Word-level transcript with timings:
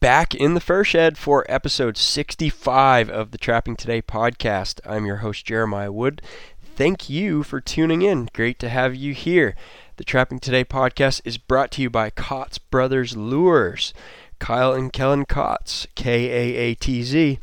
back 0.00 0.34
in 0.34 0.54
the 0.54 0.60
fur 0.60 0.82
shed 0.82 1.18
for 1.18 1.44
episode 1.46 1.98
65 1.98 3.10
of 3.10 3.32
the 3.32 3.38
Trapping 3.38 3.76
Today 3.76 4.00
podcast. 4.00 4.80
I'm 4.86 5.04
your 5.04 5.18
host, 5.18 5.44
Jeremiah 5.44 5.92
Wood. 5.92 6.22
Thank 6.74 7.10
you 7.10 7.42
for 7.42 7.60
tuning 7.60 8.00
in. 8.00 8.30
Great 8.32 8.58
to 8.60 8.70
have 8.70 8.94
you 8.94 9.12
here. 9.12 9.54
The 9.98 10.04
Trapping 10.04 10.40
Today 10.40 10.64
podcast 10.64 11.20
is 11.26 11.36
brought 11.36 11.70
to 11.72 11.82
you 11.82 11.90
by 11.90 12.08
Kaatz 12.08 12.58
Brothers 12.70 13.14
Lures. 13.14 13.92
Kyle 14.38 14.72
and 14.72 14.90
Kellen 14.90 15.26
Kaatz, 15.26 15.86
K 15.94 16.30
A 16.30 16.56
A 16.56 16.74
T 16.74 17.02
Z. 17.02 17.38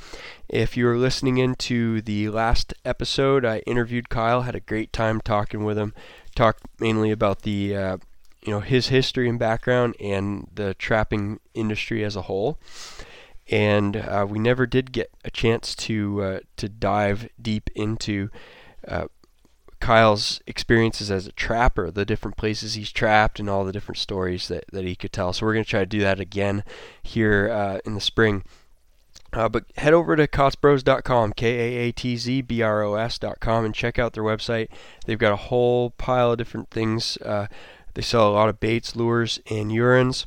If 0.50 0.76
you 0.76 0.86
were 0.86 0.98
listening 0.98 1.38
into 1.38 2.02
the 2.02 2.30
last 2.30 2.74
episode, 2.84 3.46
I 3.46 3.60
interviewed 3.68 4.10
Kyle, 4.10 4.42
had 4.42 4.56
a 4.56 4.60
great 4.60 4.92
time 4.92 5.22
talking 5.22 5.64
with 5.64 5.78
him. 5.78 5.94
Talked 6.36 6.64
mainly 6.80 7.12
about 7.12 7.44
the 7.44 7.76
uh, 7.76 7.98
you 8.42 8.52
know 8.52 8.60
his 8.60 8.88
history 8.88 9.30
and 9.30 9.40
background 9.40 9.96
and 10.00 10.48
the 10.54 10.74
trapping 10.76 11.40
industry 11.54 12.04
as 12.04 12.16
a 12.16 12.24
whole. 12.24 12.60
And 13.50 13.96
uh, 13.96 14.26
we 14.28 14.40
never 14.40 14.66
did 14.66 14.92
get 14.92 15.10
a 15.24 15.32
chance 15.32 15.74
to 15.76 16.22
uh, 16.22 16.40
to 16.58 16.68
dive 16.68 17.30
deep 17.42 17.70
into 17.76 18.30
uh, 18.88 19.08
Kyle's 19.80 20.42
experiences 20.48 21.12
as 21.12 21.28
a 21.28 21.32
trapper, 21.32 21.92
the 21.92 22.06
different 22.06 22.38
places 22.38 22.74
he's 22.74 22.92
trapped, 22.92 23.40
and 23.40 23.48
all 23.50 23.64
the 23.64 23.72
different 23.72 24.00
stories 24.00 24.48
that, 24.48 24.66
that 24.72 24.86
he 24.86 24.96
could 24.96 25.14
tell. 25.14 25.34
So 25.34 25.46
we're 25.46 25.54
going 25.54 25.66
to 25.66 25.70
try 25.70 25.82
to 25.82 25.86
do 25.86 26.00
that 26.00 26.20
again 26.20 26.64
here 27.02 27.50
uh, 27.50 27.80
in 27.86 27.94
the 27.94 28.02
spring. 28.02 28.44
Uh, 29.34 29.50
but 29.50 29.66
head 29.78 29.94
over 29.94 30.16
to 30.16 30.26
kaatzbros.com, 30.26 31.34
K-A-A-T-Z-B-R-O-S.com, 31.34 33.66
and 33.66 33.76
check 33.76 34.00
out 34.00 34.14
their 34.14 34.24
website. 34.24 34.70
They've 35.06 35.20
got 35.20 35.34
a 35.34 35.38
whole 35.38 35.90
pile 35.92 36.32
of 36.32 36.38
different 36.38 36.70
things 36.70 37.18
uh, 37.18 37.48
they 37.98 38.04
sell 38.04 38.30
a 38.30 38.30
lot 38.30 38.48
of 38.48 38.60
baits, 38.60 38.96
lures, 38.96 39.40
and 39.50 39.72
urines, 39.72 40.24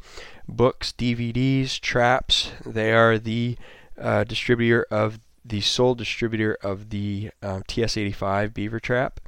books, 0.49 0.93
DVDs, 0.93 1.79
traps. 1.79 2.51
They 2.67 2.93
are 2.93 3.17
the 3.17 3.57
uh, 3.97 4.25
distributor 4.25 4.89
of 4.91 5.21
the 5.45 5.61
sole 5.61 5.95
distributor 5.95 6.59
of 6.65 6.91
the 6.91 7.31
uh, 7.41 7.61
TS85 7.69 8.53
beaver 8.53 8.81
trap. 8.81 9.21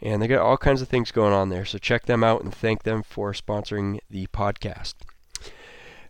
And 0.00 0.22
they 0.22 0.28
got 0.28 0.38
all 0.38 0.56
kinds 0.56 0.80
of 0.80 0.88
things 0.88 1.10
going 1.10 1.32
on 1.32 1.48
there. 1.48 1.64
So 1.64 1.78
check 1.78 2.06
them 2.06 2.22
out 2.22 2.44
and 2.44 2.54
thank 2.54 2.84
them 2.84 3.02
for 3.02 3.32
sponsoring 3.32 3.98
the 4.08 4.28
podcast. 4.28 4.94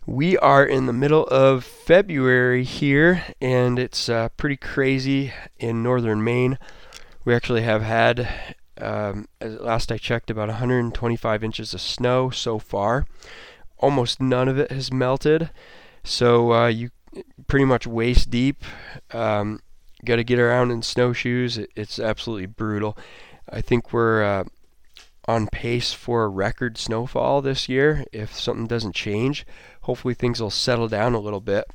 We 0.05 0.37
are 0.37 0.63
in 0.63 0.85
the 0.85 0.93
middle 0.93 1.25
of 1.29 1.63
February 1.63 2.63
here, 2.63 3.23
and 3.41 3.79
it's 3.79 4.07
uh, 4.07 4.29
pretty 4.37 4.57
crazy 4.57 5.33
in 5.57 5.81
northern 5.81 6.23
Maine. 6.23 6.59
We 7.25 7.33
actually 7.33 7.63
have 7.63 7.81
had 7.81 8.55
um, 8.81 9.27
last 9.41 9.91
I 9.91 9.97
checked, 9.97 10.29
about 10.29 10.49
125 10.49 11.43
inches 11.43 11.73
of 11.73 11.81
snow 11.81 12.29
so 12.29 12.59
far. 12.59 13.05
Almost 13.77 14.21
none 14.21 14.47
of 14.47 14.59
it 14.59 14.71
has 14.71 14.91
melted, 14.91 15.49
so 16.03 16.53
uh, 16.53 16.67
you 16.67 16.89
pretty 17.47 17.65
much 17.65 17.87
waist 17.87 18.29
deep. 18.29 18.63
Um, 19.11 19.59
Got 20.03 20.15
to 20.15 20.23
get 20.23 20.39
around 20.39 20.71
in 20.71 20.81
snowshoes. 20.81 21.57
It, 21.57 21.69
it's 21.75 21.99
absolutely 21.99 22.47
brutal. 22.47 22.97
I 23.47 23.61
think 23.61 23.93
we're 23.93 24.23
uh, 24.23 24.43
on 25.27 25.47
pace 25.47 25.93
for 25.93 26.23
a 26.23 26.29
record 26.29 26.77
snowfall 26.77 27.41
this 27.41 27.69
year 27.69 28.05
if 28.11 28.33
something 28.33 28.67
doesn't 28.67 28.95
change. 28.95 29.45
Hopefully 29.81 30.13
things 30.13 30.41
will 30.41 30.49
settle 30.49 30.87
down 30.87 31.13
a 31.13 31.19
little 31.19 31.41
bit. 31.41 31.65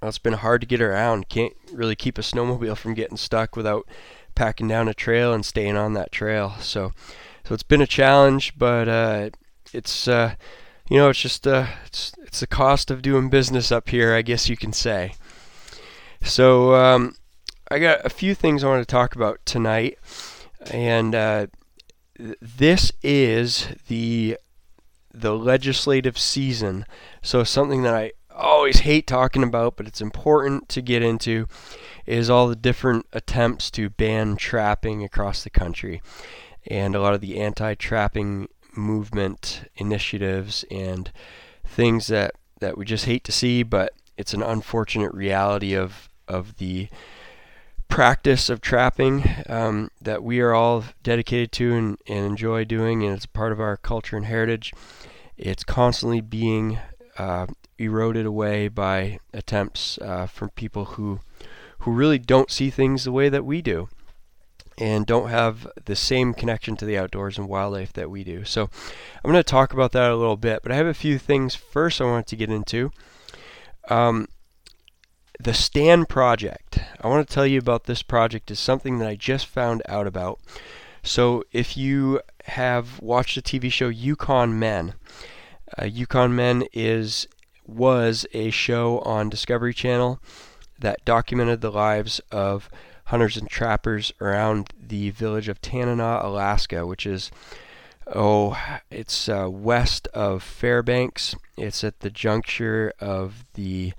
Well, 0.00 0.10
it's 0.10 0.18
been 0.18 0.34
hard 0.34 0.60
to 0.60 0.66
get 0.66 0.82
around. 0.82 1.28
Can't 1.28 1.54
really 1.72 1.96
keep 1.96 2.18
a 2.18 2.22
snowmobile 2.22 2.76
from 2.76 2.94
getting 2.94 3.16
stuck 3.16 3.56
without 3.56 3.86
packing 4.34 4.68
down 4.68 4.88
a 4.88 4.94
trail 4.94 5.32
and 5.32 5.44
staying 5.44 5.76
on 5.76 5.94
that 5.94 6.12
trail. 6.12 6.54
So, 6.60 6.92
so 7.44 7.54
it's 7.54 7.62
been 7.62 7.80
a 7.80 7.86
challenge, 7.86 8.54
but 8.56 8.88
uh, 8.88 9.30
it's 9.72 10.08
uh, 10.08 10.34
you 10.88 10.98
know 10.98 11.10
it's 11.10 11.20
just 11.20 11.46
uh, 11.46 11.66
it's 11.86 12.12
it's 12.22 12.40
the 12.40 12.46
cost 12.46 12.90
of 12.90 13.02
doing 13.02 13.30
business 13.30 13.70
up 13.70 13.88
here, 13.88 14.14
I 14.14 14.22
guess 14.22 14.48
you 14.48 14.56
can 14.56 14.72
say. 14.72 15.14
So 16.22 16.74
um, 16.74 17.14
I 17.70 17.78
got 17.78 18.04
a 18.04 18.10
few 18.10 18.34
things 18.34 18.62
I 18.62 18.68
want 18.68 18.86
to 18.86 18.90
talk 18.90 19.14
about 19.14 19.40
tonight, 19.44 19.98
and 20.70 21.14
uh, 21.14 21.46
this 22.40 22.92
is 23.02 23.68
the 23.88 24.36
the 25.12 25.34
legislative 25.34 26.18
season. 26.18 26.84
So 27.22 27.44
something 27.44 27.82
that 27.82 27.94
I 27.94 28.12
always 28.34 28.80
hate 28.80 29.06
talking 29.06 29.42
about, 29.42 29.76
but 29.76 29.86
it's 29.86 30.00
important 30.00 30.68
to 30.70 30.82
get 30.82 31.02
into 31.02 31.46
is 32.10 32.28
all 32.28 32.48
the 32.48 32.56
different 32.56 33.06
attempts 33.12 33.70
to 33.70 33.88
ban 33.88 34.36
trapping 34.36 35.04
across 35.04 35.44
the 35.44 35.50
country 35.50 36.02
and 36.66 36.94
a 36.94 37.00
lot 37.00 37.14
of 37.14 37.20
the 37.20 37.38
anti 37.38 37.74
trapping 37.74 38.48
movement 38.76 39.68
initiatives 39.76 40.64
and 40.70 41.12
things 41.64 42.08
that, 42.08 42.34
that 42.60 42.76
we 42.76 42.84
just 42.84 43.04
hate 43.04 43.24
to 43.24 43.32
see, 43.32 43.62
but 43.62 43.92
it's 44.16 44.34
an 44.34 44.42
unfortunate 44.42 45.12
reality 45.14 45.74
of, 45.74 46.08
of 46.26 46.56
the 46.58 46.88
practice 47.88 48.48
of 48.50 48.60
trapping 48.60 49.24
um, 49.48 49.90
that 50.00 50.22
we 50.22 50.40
are 50.40 50.52
all 50.52 50.84
dedicated 51.02 51.52
to 51.52 51.74
and, 51.74 51.98
and 52.08 52.26
enjoy 52.26 52.64
doing, 52.64 53.04
and 53.04 53.14
it's 53.14 53.26
part 53.26 53.52
of 53.52 53.60
our 53.60 53.76
culture 53.76 54.16
and 54.16 54.26
heritage. 54.26 54.72
It's 55.36 55.64
constantly 55.64 56.20
being 56.20 56.78
uh, 57.18 57.46
eroded 57.78 58.26
away 58.26 58.68
by 58.68 59.18
attempts 59.32 59.98
uh, 59.98 60.26
from 60.26 60.50
people 60.50 60.84
who 60.84 61.20
who 61.80 61.92
really 61.92 62.18
don't 62.18 62.50
see 62.50 62.70
things 62.70 63.04
the 63.04 63.12
way 63.12 63.28
that 63.28 63.44
we 63.44 63.62
do 63.62 63.88
and 64.78 65.06
don't 65.06 65.28
have 65.28 65.66
the 65.84 65.94
same 65.94 66.32
connection 66.32 66.76
to 66.76 66.84
the 66.84 66.96
outdoors 66.96 67.36
and 67.36 67.48
wildlife 67.48 67.92
that 67.92 68.10
we 68.10 68.24
do. 68.24 68.44
So 68.44 68.70
I'm 69.22 69.30
going 69.30 69.34
to 69.34 69.42
talk 69.42 69.72
about 69.72 69.92
that 69.92 70.10
a 70.10 70.16
little 70.16 70.38
bit, 70.38 70.62
but 70.62 70.72
I 70.72 70.76
have 70.76 70.86
a 70.86 70.94
few 70.94 71.18
things 71.18 71.54
first 71.54 72.00
I 72.00 72.04
want 72.04 72.26
to 72.28 72.36
get 72.36 72.50
into. 72.50 72.90
Um, 73.88 74.26
the 75.38 75.54
Stand 75.54 76.08
Project. 76.08 76.80
I 77.00 77.08
want 77.08 77.26
to 77.26 77.34
tell 77.34 77.46
you 77.46 77.58
about 77.58 77.84
this 77.84 78.02
project 78.02 78.50
is 78.50 78.58
something 78.58 78.98
that 78.98 79.08
I 79.08 79.14
just 79.16 79.46
found 79.46 79.82
out 79.88 80.06
about. 80.06 80.38
So 81.02 81.44
if 81.52 81.76
you 81.76 82.20
have 82.44 83.00
watched 83.00 83.36
the 83.36 83.42
TV 83.42 83.72
show 83.72 83.88
Yukon 83.88 84.58
Men, 84.58 84.94
uh, 85.80 85.86
Yukon 85.86 86.34
Men 86.34 86.64
is 86.72 87.26
was 87.66 88.26
a 88.34 88.50
show 88.50 88.98
on 89.00 89.28
Discovery 89.28 89.72
Channel 89.72 90.20
that 90.80 91.04
documented 91.04 91.60
the 91.60 91.70
lives 91.70 92.20
of 92.30 92.68
hunters 93.06 93.36
and 93.36 93.48
trappers 93.48 94.12
around 94.20 94.70
the 94.80 95.10
village 95.10 95.48
of 95.48 95.60
Tanana, 95.60 96.20
Alaska, 96.22 96.86
which 96.86 97.06
is 97.06 97.30
oh, 98.14 98.56
it's 98.90 99.28
uh, 99.28 99.48
west 99.50 100.08
of 100.08 100.42
Fairbanks. 100.42 101.34
It's 101.56 101.84
at 101.84 102.00
the 102.00 102.10
juncture 102.10 102.92
of 103.00 103.44
the 103.54 103.92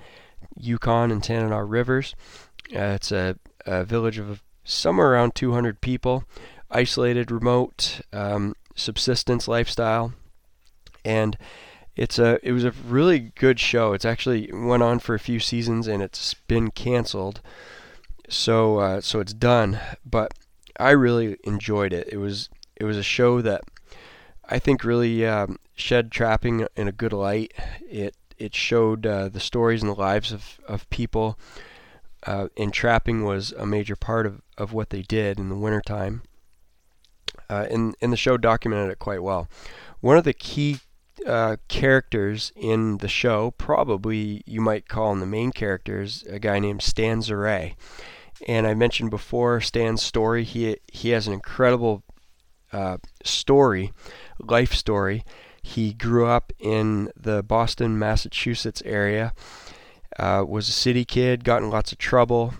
Yukon 0.58 1.12
and 1.12 1.24
Tanana 1.24 1.64
rivers. 1.64 2.16
Uh, 2.74 2.96
it's 2.96 3.12
a, 3.12 3.38
a, 3.66 3.84
village 3.84 4.18
of 4.18 4.42
somewhere 4.64 5.12
around 5.12 5.36
200 5.36 5.82
people, 5.82 6.24
isolated, 6.70 7.32
remote, 7.32 8.02
um, 8.14 8.56
subsistence 8.76 9.48
lifestyle, 9.48 10.14
and 11.04 11.38
it's 11.96 12.18
a 12.18 12.40
it 12.44 12.52
was 12.52 12.64
a 12.64 12.72
really 12.72 13.20
good 13.20 13.60
show. 13.60 13.94
It's 13.94 14.06
actually 14.06 14.50
went 14.54 14.84
on 14.84 15.00
for 15.00 15.14
a 15.14 15.20
few 15.20 15.40
seasons 15.40 15.88
and 15.88 16.02
it's 16.02 16.34
been 16.34 16.72
canceled. 16.72 17.42
So 18.30 18.80
uh, 18.80 19.02
so 19.02 19.20
it's 19.20 19.34
done. 19.34 19.80
But 20.06 20.34
I 20.80 20.92
really 20.92 21.38
enjoyed 21.44 21.94
it. 21.94 22.08
It 22.12 22.18
was 22.18 22.50
it 22.76 22.86
was 22.86 22.98
a 22.98 23.04
show 23.04 23.42
that 23.42 23.62
I 24.50 24.60
think 24.60 24.84
really 24.84 25.26
um, 25.26 25.58
shed 25.76 26.12
trapping 26.12 26.66
in 26.76 26.88
a 26.88 26.94
good 26.94 27.14
light. 27.14 27.54
It 27.90 28.16
it 28.38 28.56
showed 28.56 29.06
uh, 29.06 29.30
the 29.30 29.40
stories 29.40 29.82
and 29.82 29.92
the 29.92 30.00
lives 30.00 30.32
of 30.32 30.60
of 30.68 30.90
people. 30.90 31.38
Uh, 32.24 32.50
and 32.56 32.72
trapping 32.72 33.26
was 33.26 33.52
a 33.54 33.66
major 33.66 33.96
part 33.96 34.28
of, 34.28 34.42
of 34.56 34.74
what 34.74 34.92
they 34.92 35.02
did 35.02 35.40
in 35.40 35.50
the 35.50 35.56
wintertime. 35.56 36.22
Uh, 37.50 37.66
and, 37.72 37.96
and 38.00 38.14
the 38.14 38.18
show 38.18 38.38
documented 38.38 38.92
it 38.92 39.00
quite 39.00 39.24
well. 39.24 39.50
One 40.02 40.18
of 40.18 40.24
the 40.24 40.34
key 40.34 40.78
uh, 41.26 41.58
characters 41.68 42.52
in 42.56 42.98
the 42.98 43.08
show, 43.08 43.52
probably 43.52 44.44
you 44.46 44.62
might 44.62 44.88
call 44.88 45.12
him 45.12 45.20
the 45.20 45.26
main 45.26 45.52
characters, 45.52 46.24
a 46.30 46.40
guy 46.40 46.60
named 46.60 46.82
Stan 46.82 47.20
Zuray. 47.20 47.76
And 48.48 48.66
I 48.66 48.74
mentioned 48.74 49.12
before 49.12 49.62
Stan's 49.62 50.02
story. 50.02 50.44
He 50.44 50.78
he 50.92 51.10
has 51.10 51.28
an 51.28 51.34
incredible 51.34 52.04
uh, 52.74 52.98
story, 53.24 53.94
life 54.40 54.74
story. 54.74 55.24
He 55.62 55.94
grew 55.94 56.26
up 56.26 56.52
in 56.60 57.12
the 57.16 57.44
Boston, 57.44 58.00
Massachusetts 58.00 58.82
area. 58.84 59.34
Uh, 60.18 60.44
was 60.48 60.68
a 60.68 60.74
city 60.74 61.06
kid, 61.06 61.44
got 61.44 61.62
in 61.62 61.70
lots 61.70 61.92
of 61.92 61.98
trouble, 61.98 62.54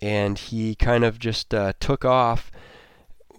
and 0.00 0.38
he 0.38 0.74
kind 0.74 1.04
of 1.04 1.18
just 1.18 1.54
uh, 1.54 1.72
took 1.78 2.04
off 2.04 2.50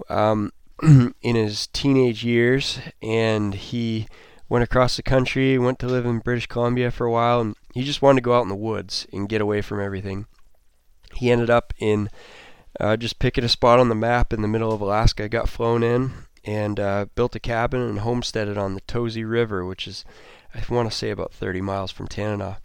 um, 0.09 0.53
in 0.83 1.35
his 1.35 1.67
teenage 1.67 2.23
years, 2.23 2.79
and 3.01 3.53
he 3.55 4.07
went 4.49 4.63
across 4.63 4.97
the 4.97 5.03
country, 5.03 5.57
went 5.57 5.79
to 5.79 5.87
live 5.87 6.05
in 6.05 6.19
British 6.19 6.47
Columbia 6.47 6.91
for 6.91 7.05
a 7.05 7.11
while, 7.11 7.39
and 7.39 7.55
he 7.73 7.83
just 7.83 8.01
wanted 8.01 8.17
to 8.17 8.25
go 8.25 8.33
out 8.33 8.43
in 8.43 8.49
the 8.49 8.55
woods 8.55 9.07
and 9.13 9.29
get 9.29 9.41
away 9.41 9.61
from 9.61 9.79
everything. 9.79 10.25
He 11.13 11.31
ended 11.31 11.49
up 11.49 11.73
in 11.77 12.09
uh, 12.79 12.97
just 12.97 13.19
picking 13.19 13.43
a 13.43 13.49
spot 13.49 13.79
on 13.79 13.89
the 13.89 13.95
map 13.95 14.33
in 14.33 14.41
the 14.41 14.47
middle 14.47 14.71
of 14.71 14.81
Alaska, 14.81 15.29
got 15.29 15.49
flown 15.49 15.83
in, 15.83 16.11
and 16.43 16.79
uh, 16.79 17.05
built 17.15 17.35
a 17.35 17.39
cabin 17.39 17.81
and 17.81 17.99
homesteaded 17.99 18.57
on 18.57 18.73
the 18.73 18.81
Tozi 18.81 19.29
River, 19.29 19.65
which 19.65 19.87
is, 19.87 20.03
I 20.53 20.61
want 20.73 20.89
to 20.89 20.97
say, 20.97 21.11
about 21.11 21.33
30 21.33 21.61
miles 21.61 21.91
from 21.91 22.07
Tanana. 22.07 22.57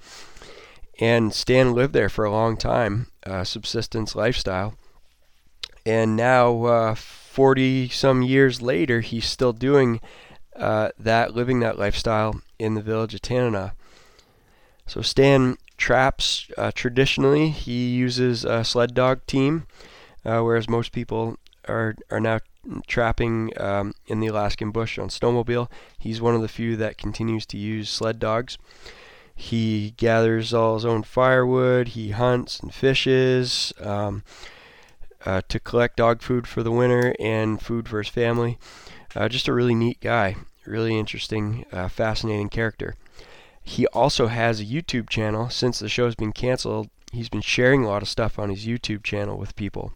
and 0.98 1.34
Stan 1.34 1.74
lived 1.74 1.92
there 1.92 2.08
for 2.08 2.24
a 2.24 2.30
long 2.30 2.56
time, 2.56 3.08
uh, 3.26 3.44
subsistence 3.44 4.14
lifestyle. 4.14 4.74
And 5.84 6.16
now, 6.16 6.64
uh, 6.64 6.94
40 6.94 7.88
some 7.88 8.22
years 8.22 8.62
later, 8.62 9.00
he's 9.00 9.26
still 9.26 9.52
doing 9.52 10.00
uh, 10.56 10.90
that, 10.98 11.34
living 11.34 11.60
that 11.60 11.78
lifestyle 11.78 12.40
in 12.58 12.74
the 12.74 12.82
village 12.82 13.14
of 13.14 13.22
Tanana. 13.22 13.74
So 14.86 15.02
Stan 15.02 15.56
traps 15.76 16.48
uh, 16.56 16.70
traditionally. 16.74 17.50
He 17.50 17.88
uses 17.90 18.44
a 18.44 18.64
sled 18.64 18.94
dog 18.94 19.26
team, 19.26 19.66
uh, 20.24 20.40
whereas 20.40 20.68
most 20.68 20.92
people 20.92 21.38
are 21.66 21.94
are 22.10 22.20
now 22.20 22.40
trapping 22.86 23.52
um, 23.60 23.94
in 24.06 24.20
the 24.20 24.26
Alaskan 24.26 24.70
bush 24.70 24.98
on 24.98 25.08
snowmobile. 25.08 25.68
He's 25.98 26.20
one 26.20 26.34
of 26.34 26.42
the 26.42 26.48
few 26.48 26.76
that 26.76 26.98
continues 26.98 27.46
to 27.46 27.58
use 27.58 27.90
sled 27.90 28.18
dogs. 28.18 28.58
He 29.34 29.94
gathers 29.96 30.54
all 30.54 30.74
his 30.74 30.84
own 30.84 31.02
firewood. 31.02 31.88
He 31.88 32.10
hunts 32.10 32.60
and 32.60 32.72
fishes 32.72 33.72
um, 33.80 34.22
uh, 35.26 35.42
to 35.48 35.58
collect 35.58 35.96
dog 35.96 36.22
food 36.22 36.46
for 36.46 36.62
the 36.62 36.70
winter 36.70 37.14
and 37.18 37.60
food 37.60 37.88
for 37.88 37.98
his 37.98 38.08
family. 38.08 38.58
Uh, 39.14 39.28
just 39.28 39.48
a 39.48 39.52
really 39.52 39.74
neat 39.74 40.00
guy, 40.00 40.36
really 40.66 40.98
interesting, 40.98 41.64
uh, 41.72 41.88
fascinating 41.88 42.48
character. 42.48 42.96
He 43.62 43.86
also 43.88 44.26
has 44.26 44.60
a 44.60 44.64
YouTube 44.64 45.08
channel. 45.08 45.48
Since 45.50 45.78
the 45.78 45.88
show's 45.88 46.14
been 46.14 46.32
canceled, 46.32 46.90
he's 47.12 47.28
been 47.28 47.40
sharing 47.40 47.84
a 47.84 47.88
lot 47.88 48.02
of 48.02 48.08
stuff 48.08 48.38
on 48.38 48.50
his 48.50 48.66
YouTube 48.66 49.02
channel 49.02 49.38
with 49.38 49.56
people 49.56 49.92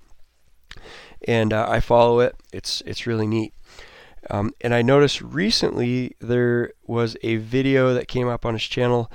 and 1.26 1.52
uh, 1.52 1.66
I 1.68 1.80
follow 1.80 2.20
it. 2.20 2.36
It's 2.52 2.82
it's 2.86 3.06
really 3.06 3.26
neat. 3.26 3.52
Um, 4.30 4.52
and 4.60 4.74
I 4.74 4.82
noticed 4.82 5.20
recently 5.20 6.16
there 6.20 6.72
was 6.86 7.16
a 7.22 7.36
video 7.36 7.94
that 7.94 8.08
came 8.08 8.28
up 8.28 8.44
on 8.44 8.54
his 8.54 8.64
channel 8.64 9.10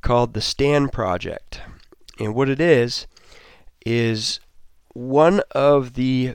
called 0.00 0.34
the 0.34 0.40
Stan 0.40 0.88
Project, 0.88 1.60
and 2.18 2.34
what 2.34 2.48
it 2.48 2.60
is 2.60 3.06
is 3.84 4.40
one 4.94 5.40
of 5.52 5.94
the 5.94 6.34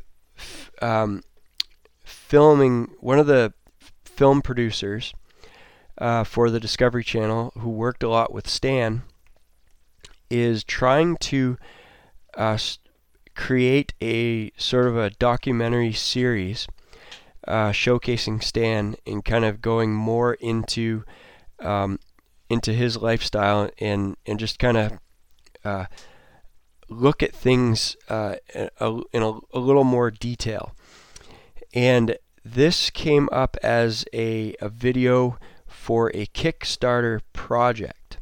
um, 0.81 1.23
filming 2.27 2.91
one 2.99 3.19
of 3.19 3.25
the 3.25 3.53
film 4.03 4.41
producers 4.41 5.13
uh, 5.97 6.25
for 6.25 6.49
the 6.49 6.59
Discovery 6.59 7.03
Channel 7.03 7.53
who 7.59 7.69
worked 7.69 8.03
a 8.03 8.09
lot 8.09 8.33
with 8.33 8.49
Stan 8.49 9.03
is 10.29 10.65
trying 10.65 11.15
to 11.17 11.57
uh, 12.35 12.57
create 13.33 13.93
a 14.01 14.51
sort 14.57 14.87
of 14.87 14.97
a 14.97 15.11
documentary 15.11 15.93
series 15.93 16.67
uh, 17.47 17.69
showcasing 17.69 18.43
Stan 18.43 18.97
and 19.05 19.23
kind 19.23 19.45
of 19.45 19.61
going 19.61 19.93
more 19.93 20.33
into 20.33 21.05
um, 21.61 21.97
into 22.49 22.73
his 22.73 22.97
lifestyle 22.97 23.69
and 23.79 24.17
and 24.25 24.37
just 24.37 24.59
kind 24.59 24.75
of 24.75 24.99
uh, 25.63 25.85
look 26.89 27.23
at 27.23 27.33
things 27.33 27.95
uh, 28.09 28.35
in, 28.53 28.69
a, 28.81 28.99
in 29.13 29.23
a, 29.23 29.31
a, 29.53 29.59
little 29.59 29.83
more 29.83 30.11
detail. 30.11 30.73
And 31.73 32.17
this 32.43 32.89
came 32.89 33.29
up 33.31 33.57
as 33.61 34.05
a, 34.13 34.55
a 34.61 34.69
video 34.69 35.37
for 35.67 36.09
a 36.15 36.25
Kickstarter 36.27 37.21
project. 37.33 38.17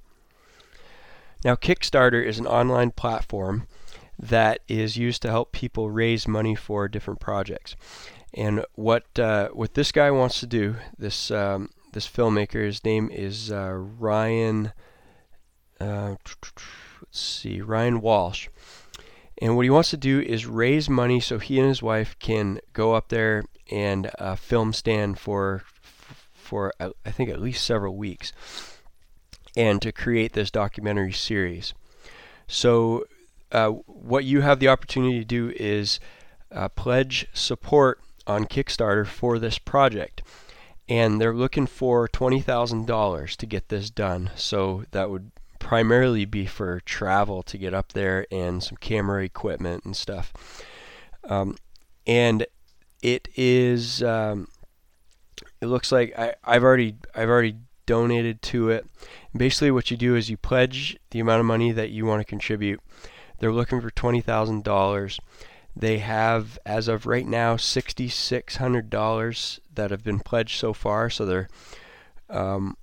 Now, 1.44 1.56
Kickstarter 1.56 2.26
is 2.26 2.40
an 2.40 2.48
online 2.48 2.92
platform 2.92 3.68
that 4.18 4.62
is 4.68 4.98
used 4.98 5.22
to 5.22 5.30
help 5.30 5.52
people 5.52 5.92
raise 5.92 6.28
money 6.28 6.56
for 6.56 6.88
different 6.88 7.20
projects. 7.20 7.76
And 8.34 8.66
what 8.74 9.18
uh, 9.20 9.50
what 9.50 9.76
this 9.76 9.92
guy 9.92 10.12
wants 10.12 10.40
to 10.40 10.48
do, 10.48 10.76
this 10.98 11.32
um, 11.32 11.70
this 11.94 12.08
filmmaker, 12.08 12.66
his 12.66 12.84
name 12.84 13.10
is 13.12 13.52
uh, 13.52 13.72
Ryan. 13.74 14.74
Uh, 15.80 16.16
let's 16.26 17.20
see, 17.20 17.62
Ryan 17.62 18.02
Walsh. 18.02 18.50
And 19.42 19.56
what 19.56 19.64
he 19.64 19.70
wants 19.70 19.90
to 19.90 19.98
do 19.98 20.20
is 20.22 20.46
raise 20.46 20.90
money 20.90 21.20
so 21.20 21.40
he 21.40 21.60
and 21.60 21.68
his 21.68 21.84
wife 21.84 22.16
can 22.20 22.60
go 22.74 22.94
up 22.94 23.10
there 23.10 23.44
and 23.70 24.10
uh, 24.20 24.36
film 24.36 24.74
Stan 24.74 25.16
for 25.16 25.64
for 26.34 26.74
uh, 26.80 26.92
I 27.06 27.12
think 27.12 27.30
at 27.30 27.42
least 27.42 27.66
several 27.66 27.96
weeks, 27.96 28.32
and 29.58 29.82
to 29.82 29.92
create 29.92 30.34
this 30.34 30.52
documentary 30.52 31.12
series. 31.12 31.74
So 32.48 33.06
uh, 33.52 33.70
what 33.70 34.26
you 34.26 34.42
have 34.42 34.60
the 34.60 34.68
opportunity 34.68 35.20
to 35.20 35.26
do 35.26 35.52
is 35.56 36.00
uh, 36.52 36.70
pledge 36.70 37.28
support 37.34 38.00
on 38.28 38.46
Kickstarter 38.46 39.06
for 39.06 39.40
this 39.40 39.58
project. 39.58 40.22
And 40.88 41.20
they're 41.20 41.34
looking 41.34 41.66
for 41.66 42.08
$20,000 42.08 43.36
to 43.36 43.46
get 43.46 43.70
this 43.70 43.90
done. 43.90 44.30
So 44.36 44.84
that 44.92 45.10
would 45.10 45.32
primarily 45.66 46.26
be 46.26 46.46
for 46.46 46.80
travel 46.82 47.42
to 47.42 47.58
get 47.58 47.74
up 47.74 47.94
there 47.94 48.28
and 48.30 48.62
some 48.62 48.78
camera 48.78 49.24
equipment 49.24 49.84
and 49.84 49.98
stuff. 49.98 50.32
Um, 51.24 51.58
and 52.06 52.46
it 53.02 53.28
is. 53.36 54.04
Um, 54.04 54.48
it 55.60 55.66
looks 55.66 55.92
like 55.92 56.14
I, 56.20 56.36
I've 56.44 56.64
already 56.64 56.98
I've 57.16 57.30
already 57.30 57.56
donated 57.88 58.44
to 58.44 58.70
it. 58.70 58.86
basically, 59.36 59.72
what 59.72 59.90
you 59.90 59.98
do 59.98 60.16
is 60.16 60.30
you 60.30 60.38
pledge 60.38 61.00
the 61.10 61.20
amount 61.20 61.40
of 61.40 61.48
money 61.48 61.72
that 61.72 61.90
you 61.90 62.06
want 62.06 62.22
to 62.22 62.26
contribute, 62.26 62.80
they're 63.40 63.52
looking 63.52 63.82
for 63.82 63.90
$20,000. 63.90 65.20
They 65.76 65.98
have, 65.98 66.60
as 66.64 66.88
of 66.88 67.08
right 67.08 67.28
now, 67.28 67.56
$6,600 67.56 69.60
that 69.74 69.92
have 69.92 70.04
been 70.04 70.20
pledged 70.20 70.60
so 70.60 70.74
far. 70.74 71.10
So 71.10 71.26
they're 71.26 71.50
um, 72.30 72.78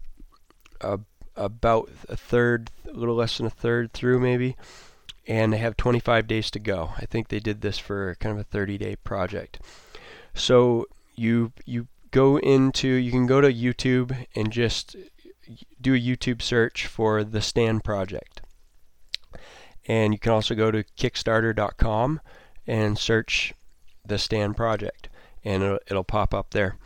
a, 0.81 0.99
about 1.37 1.91
a 2.09 2.17
third, 2.17 2.71
a 2.89 2.93
little 2.93 3.15
less 3.15 3.39
than 3.39 3.47
a 3.47 3.51
third 3.51 3.93
through, 3.93 4.21
maybe. 4.21 4.57
And 5.27 5.53
they 5.53 5.59
have 5.59 5.77
25 5.77 6.27
days 6.27 6.51
to 6.51 6.59
go. 6.59 6.91
I 6.97 7.07
think 7.07 7.29
they 7.29 7.41
did 7.41 7.61
this 7.61 7.79
for 7.79 8.17
kind 8.17 8.35
of 8.35 8.41
a 8.41 8.45
30 8.45 8.79
day 8.79 8.97
project. 8.97 9.61
So 10.35 10.87
you 11.15 11.53
you 11.65 11.87
go 12.11 12.39
into 12.39 12.89
you 12.89 13.11
can 13.11 13.27
go 13.27 13.41
to 13.41 13.53
YouTube 13.53 14.27
and 14.35 14.51
just 14.51 14.97
do 15.81 15.95
a 15.95 15.99
YouTube 15.99 16.43
search 16.43 16.87
for 16.87 17.25
the 17.25 17.41
Stan 17.41 17.81
Project. 17.81 18.43
And 19.87 20.13
you 20.13 20.19
can 20.19 20.33
also 20.33 20.55
go 20.55 20.71
to 20.71 20.85
Kickstarter.com 20.97 22.21
and 22.67 22.99
search 22.99 23.53
the 24.07 24.19
Stan 24.19 24.55
Project, 24.55 25.09
and 25.45 25.63
it'll, 25.63 25.79
it'll 25.89 26.05
pop 26.05 26.33
up 26.33 26.51
there. 26.51 26.77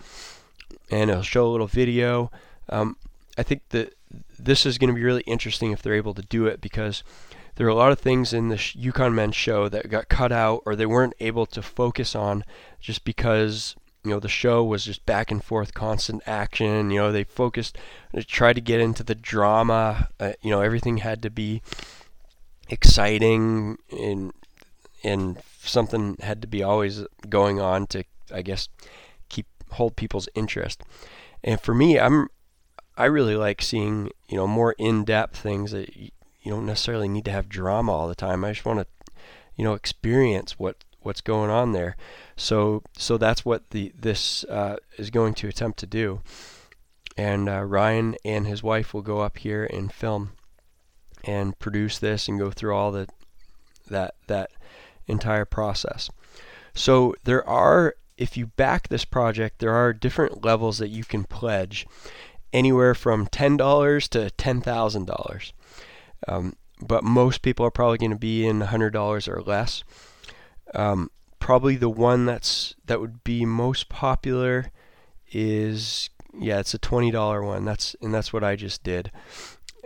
And 0.91 1.11
it'll 1.11 1.23
show 1.23 1.47
a 1.47 1.53
little 1.53 1.67
video. 1.67 2.31
Um, 2.69 2.97
I 3.37 3.43
think 3.43 3.69
that 3.71 3.96
this 4.39 4.67
is 4.67 4.79
going 4.79 4.89
to 4.89 4.95
be 4.95 5.05
really 5.05 5.23
interesting 5.23 5.73
if 5.73 5.83
they're 5.83 5.95
able 5.95 6.15
to 6.15 6.23
do 6.23 6.47
it 6.47 6.61
because 6.61 7.03
there 7.57 7.67
are 7.67 7.71
a 7.71 7.75
lot 7.75 7.93
of 7.93 7.99
things 7.99 8.33
in 8.33 8.49
the 8.49 8.73
Yukon 8.75 9.15
Men 9.15 9.33
show 9.33 9.69
that 9.69 9.89
got 9.89 10.09
cut 10.09 10.33
out 10.33 10.63
or 10.67 10.77
they 10.77 10.87
weren't 10.87 11.15
able 11.21 11.47
to 11.47 11.63
focus 11.63 12.15
on 12.15 12.45
just 12.81 13.05
because 13.05 13.75
you 14.05 14.11
know 14.11 14.21
the 14.21 14.29
show 14.29 14.63
was 14.63 14.85
just 14.85 15.05
back 15.07 15.31
and 15.31 15.43
forth 15.43 15.75
constant 15.75 16.23
action 16.27 16.91
you 16.91 16.99
know 16.99 17.11
they 17.11 17.25
focused 17.25 17.77
they 18.13 18.23
tried 18.23 18.53
to 18.53 18.61
get 18.61 18.79
into 18.79 19.03
the 19.03 19.17
drama 19.17 20.09
uh, 20.21 20.33
you 20.43 20.51
know 20.51 20.61
everything 20.61 20.99
had 20.99 21.21
to 21.23 21.31
be 21.31 21.61
exciting 22.69 23.77
and 23.91 24.33
and 25.03 25.43
something 25.59 26.17
had 26.21 26.41
to 26.41 26.47
be 26.47 26.63
always 26.63 27.03
going 27.29 27.61
on 27.61 27.87
to 27.89 28.05
I 28.33 28.43
guess 28.43 28.69
keep 29.29 29.47
hold 29.73 29.97
people's 29.97 30.29
interest. 30.35 30.83
And 31.45 31.61
for 31.61 31.75
me, 31.75 31.99
I'm 31.99 32.29
I 32.97 33.07
really 33.07 33.37
like 33.37 33.63
seeing 33.63 34.11
you 34.29 34.37
know 34.37 34.47
more 34.47 34.75
in-depth 34.79 35.37
things 35.37 35.73
that 35.73 35.97
you, 35.97 36.11
don't 36.47 36.67
necessarily 36.67 37.09
need 37.09 37.25
to 37.25 37.33
have 37.33 37.49
drama 37.49 37.91
all 37.93 38.07
the 38.07 38.15
time. 38.15 38.45
I 38.45 38.53
just 38.53 38.65
want 38.65 38.79
to 38.79 39.13
you 39.57 39.65
know 39.65 39.75
experience 39.75 40.59
what 40.59 40.85
what's 41.03 41.21
going 41.21 41.51
on 41.51 41.73
there. 41.73 41.97
So 42.37 42.83
so 42.97 43.17
that's 43.19 43.45
what 43.45 43.71
the 43.71 43.93
this 43.99 44.45
uh, 44.45 44.77
is 44.99 45.11
going 45.11 45.35
to 45.35 45.49
attempt 45.49 45.79
to 45.81 45.87
do. 45.87 46.21
And 47.17 47.49
uh, 47.49 47.63
Ryan 47.63 48.17
and 48.25 48.47
his 48.47 48.63
wife 48.63 48.93
will 48.93 49.03
go 49.03 49.21
up 49.21 49.39
here 49.39 49.65
and 49.65 49.91
film 49.91 50.33
and 51.25 51.59
produce 51.59 51.99
this 51.99 52.29
and 52.29 52.39
go 52.39 52.51
through 52.51 52.75
all 52.75 52.93
the 52.93 53.09
that 53.89 54.15
that 54.27 54.51
entire 55.07 55.45
process. 55.45 56.11
So 56.75 57.15
there 57.25 57.47
are 57.49 57.95
if 58.19 58.37
you 58.37 58.47
back 58.47 58.89
this 58.89 59.05
project, 59.05 59.59
there 59.59 59.75
are 59.75 59.93
different 59.93 60.45
levels 60.45 60.79
that 60.79 60.89
you 60.89 61.05
can 61.05 61.25
pledge, 61.25 61.87
anywhere 62.53 62.95
from 62.95 63.27
ten 63.27 63.57
dollars 63.57 64.09
to 64.09 64.31
ten 64.31 64.61
thousand 64.61 65.11
um, 65.11 65.17
dollars. 65.17 65.53
But 66.81 67.05
most 67.05 67.43
people 67.43 67.65
are 67.65 67.71
probably 67.71 67.99
going 67.99 68.11
to 68.11 68.17
be 68.17 68.47
in 68.47 68.61
hundred 68.61 68.91
dollars 68.91 69.29
or 69.29 69.41
less. 69.41 69.83
Um, 70.75 71.11
probably 71.39 71.77
the 71.77 71.89
one 71.89 72.27
that's 72.27 72.75
that 72.87 73.01
would 73.01 73.25
be 73.25 73.45
most 73.45 73.89
popular 73.89 74.71
is 75.33 76.11
yeah, 76.39 76.59
it's 76.59 76.75
a 76.75 76.79
twenty 76.79 77.11
dollar 77.11 77.43
one. 77.43 77.65
That's 77.65 77.97
and 78.03 78.13
that's 78.13 78.33
what 78.33 78.45
I 78.45 78.57
just 78.57 78.83
did. 78.83 79.11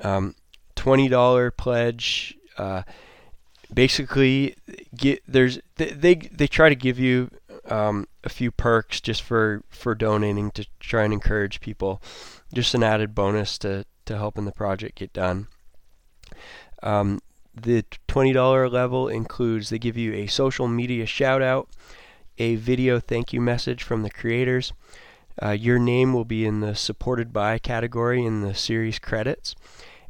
Um, 0.03 0.35
$20 0.81 1.57
pledge. 1.57 2.37
Uh, 2.57 2.83
basically, 3.73 4.57
get 4.97 5.23
there's 5.29 5.61
they, 5.77 5.91
they, 5.91 6.15
they 6.15 6.47
try 6.47 6.69
to 6.69 6.75
give 6.75 6.99
you 6.99 7.31
um, 7.69 8.07
a 8.25 8.29
few 8.29 8.51
perks 8.51 9.01
just 9.01 9.23
for 9.23 9.63
for 9.69 9.95
donating 9.95 10.51
to 10.53 10.67
try 10.79 11.05
and 11.05 11.13
encourage 11.13 11.61
people. 11.61 12.03
Just 12.53 12.75
an 12.75 12.83
added 12.83 13.15
bonus 13.15 13.59
to 13.59 13.85
to 14.07 14.17
helping 14.17 14.45
the 14.45 14.53
project 14.53 14.97
get 14.97 15.13
done. 15.13 15.47
Um, 16.83 17.21
the 17.55 17.85
$20 18.09 18.71
level 18.71 19.09
includes 19.09 19.69
they 19.69 19.79
give 19.79 19.97
you 19.97 20.13
a 20.15 20.27
social 20.27 20.69
media 20.69 21.07
shout 21.07 21.43
out, 21.43 21.69
a 22.39 22.57
video 22.57 23.01
thank 23.01 23.33
you 23.33 23.41
message 23.41 23.83
from 23.83 24.03
the 24.03 24.11
creators. 24.11 24.73
Uh, 25.43 25.51
your 25.51 25.79
name 25.79 26.13
will 26.13 26.25
be 26.25 26.45
in 26.45 26.61
the 26.61 26.75
supported 26.75 27.33
by 27.33 27.59
category 27.59 28.25
in 28.25 28.41
the 28.43 28.55
series 28.55 28.99
credits. 28.99 29.55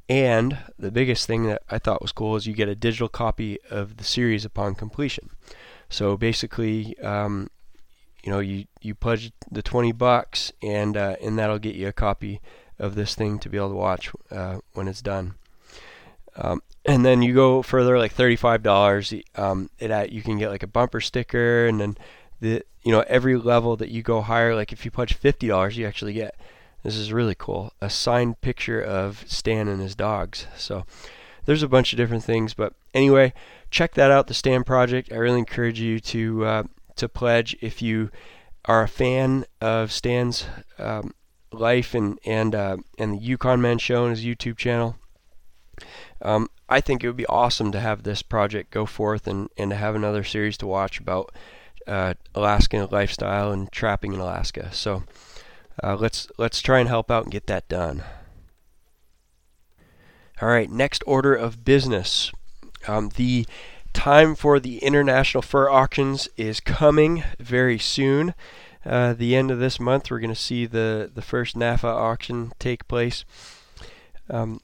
And 0.09 0.59
the 0.76 0.90
biggest 0.90 1.26
thing 1.26 1.45
that 1.47 1.62
I 1.71 1.78
thought 1.78 2.02
was 2.02 2.11
cool 2.11 2.35
is 2.35 2.47
you 2.47 2.52
get 2.52 2.69
a 2.69 2.75
digital 2.75 3.09
copy 3.09 3.59
of 3.71 3.97
the 3.97 4.04
series 4.04 4.45
upon 4.45 4.75
completion. 4.75 5.30
So 5.90 6.16
basically, 6.16 6.99
um, 7.00 7.50
you 8.25 8.32
know, 8.32 8.38
you, 8.38 8.64
you 8.80 8.94
pledge 8.94 9.32
the 9.50 9.62
20 9.62 9.92
bucks, 9.92 10.52
and 10.62 10.97
uh, 10.97 11.16
and 11.20 11.38
that'll 11.38 11.59
get 11.59 11.75
you 11.75 11.88
a 11.88 11.92
copy 11.92 12.40
of 12.78 12.94
this 12.94 13.14
thing 13.14 13.38
to 13.40 13.49
be 13.49 13.59
able 13.59 13.70
to 13.70 13.75
watch 13.75 14.11
uh, 14.30 14.59
when 14.73 14.88
it's 14.88 15.02
done. 15.02 15.35
Um, 16.37 16.62
and 16.85 17.04
then 17.04 17.23
you 17.23 17.35
go 17.35 17.62
further, 17.62 17.99
like 17.99 18.12
thirty-five 18.12 18.62
dollars. 18.62 19.12
Um, 19.35 19.68
it 19.78 20.12
you 20.12 20.23
can 20.23 20.38
get 20.38 20.49
like 20.49 20.62
a 20.62 20.68
bumper 20.68 21.00
sticker, 21.00 21.66
and 21.66 21.80
then 21.80 21.99
the 22.40 22.62
you 22.82 22.92
know 22.92 23.04
every 23.06 23.37
level 23.37 23.76
that 23.76 23.90
you 23.90 24.02
go 24.02 24.23
higher, 24.23 24.54
like 24.54 24.73
if 24.73 24.85
you 24.85 24.90
pledge 24.90 25.14
fifty 25.14 25.49
dollars, 25.49 25.76
you 25.76 25.87
actually 25.87 26.14
get 26.14 26.35
this 26.82 26.97
is 26.97 27.12
really 27.12 27.35
cool 27.35 27.73
a 27.80 27.90
signed 27.90 28.40
picture 28.40 28.80
of 28.80 29.25
Stan 29.26 29.68
and 29.68 29.82
his 29.82 29.94
dogs. 29.94 30.47
So 30.56 30.85
there's 31.50 31.64
a 31.64 31.69
bunch 31.69 31.92
of 31.92 31.97
different 31.97 32.23
things, 32.23 32.54
but 32.54 32.75
anyway, 32.95 33.33
check 33.73 33.95
that 33.95 34.09
out, 34.09 34.28
the 34.28 34.35
Stan 34.35 34.62
Project. 34.62 35.11
I 35.11 35.16
really 35.16 35.40
encourage 35.40 35.80
you 35.80 35.99
to 35.99 36.45
uh, 36.45 36.62
to 36.95 37.09
pledge 37.09 37.57
if 37.61 37.83
you 37.83 38.12
are 38.66 38.85
a 38.85 38.88
fan 38.88 39.45
of 39.61 39.90
Stan's 39.90 40.47
um, 40.78 41.12
life 41.50 41.92
and 41.92 42.21
and 42.25 42.54
uh, 42.54 42.76
and 42.99 43.14
the 43.14 43.19
Yukon 43.19 43.61
Man 43.61 43.78
Show 43.78 44.07
and 44.07 44.16
his 44.16 44.25
YouTube 44.25 44.59
channel. 44.59 44.95
Um, 46.23 46.49
I 46.69 46.80
think 46.80 47.02
it 47.02 47.09
would 47.09 47.16
be 47.16 47.26
awesome 47.26 47.73
to 47.73 47.80
have 47.80 48.04
this 48.04 48.23
project 48.23 48.71
go 48.71 48.87
forth 48.87 49.26
and, 49.26 49.49
and 49.57 49.73
to 49.73 49.76
have 49.76 49.97
another 49.97 50.23
series 50.23 50.57
to 50.59 50.69
watch 50.69 51.00
about 51.00 51.33
uh, 51.88 52.14
Alaskan 52.33 52.87
lifestyle 52.92 53.50
and 53.50 53.73
trapping 53.73 54.12
in 54.12 54.21
Alaska. 54.21 54.73
So 54.73 55.02
uh, 55.83 55.97
let's 55.97 56.28
let's 56.38 56.61
try 56.61 56.78
and 56.78 56.88
help 56.88 57.11
out 57.11 57.25
and 57.25 57.33
get 57.33 57.49
that 57.49 57.69
done. 57.69 58.04
All 60.40 60.49
right, 60.49 60.70
next 60.70 61.04
order 61.06 61.35
of 61.35 61.66
business. 61.66 62.32
Um, 62.88 63.11
the 63.16 63.47
time 63.92 64.35
for 64.35 64.59
the 64.59 64.78
international 64.78 65.42
fur 65.42 65.68
auctions 65.68 66.28
is 66.38 66.61
coming 66.61 67.25
very 67.38 67.78
soon. 67.78 68.35
Uh, 68.85 69.12
the 69.12 69.37
end 69.37 69.50
of 69.50 69.59
this 69.59 69.78
month, 69.78 70.11
we're 70.11 70.18
going 70.18 70.30
to 70.30 70.35
see 70.35 70.64
the 70.64 71.11
the 71.14 71.20
first 71.20 71.56
NAFA 71.56 71.85
auction 71.85 72.52
take 72.59 72.88
place. 72.88 73.26
Um, 74.30 74.62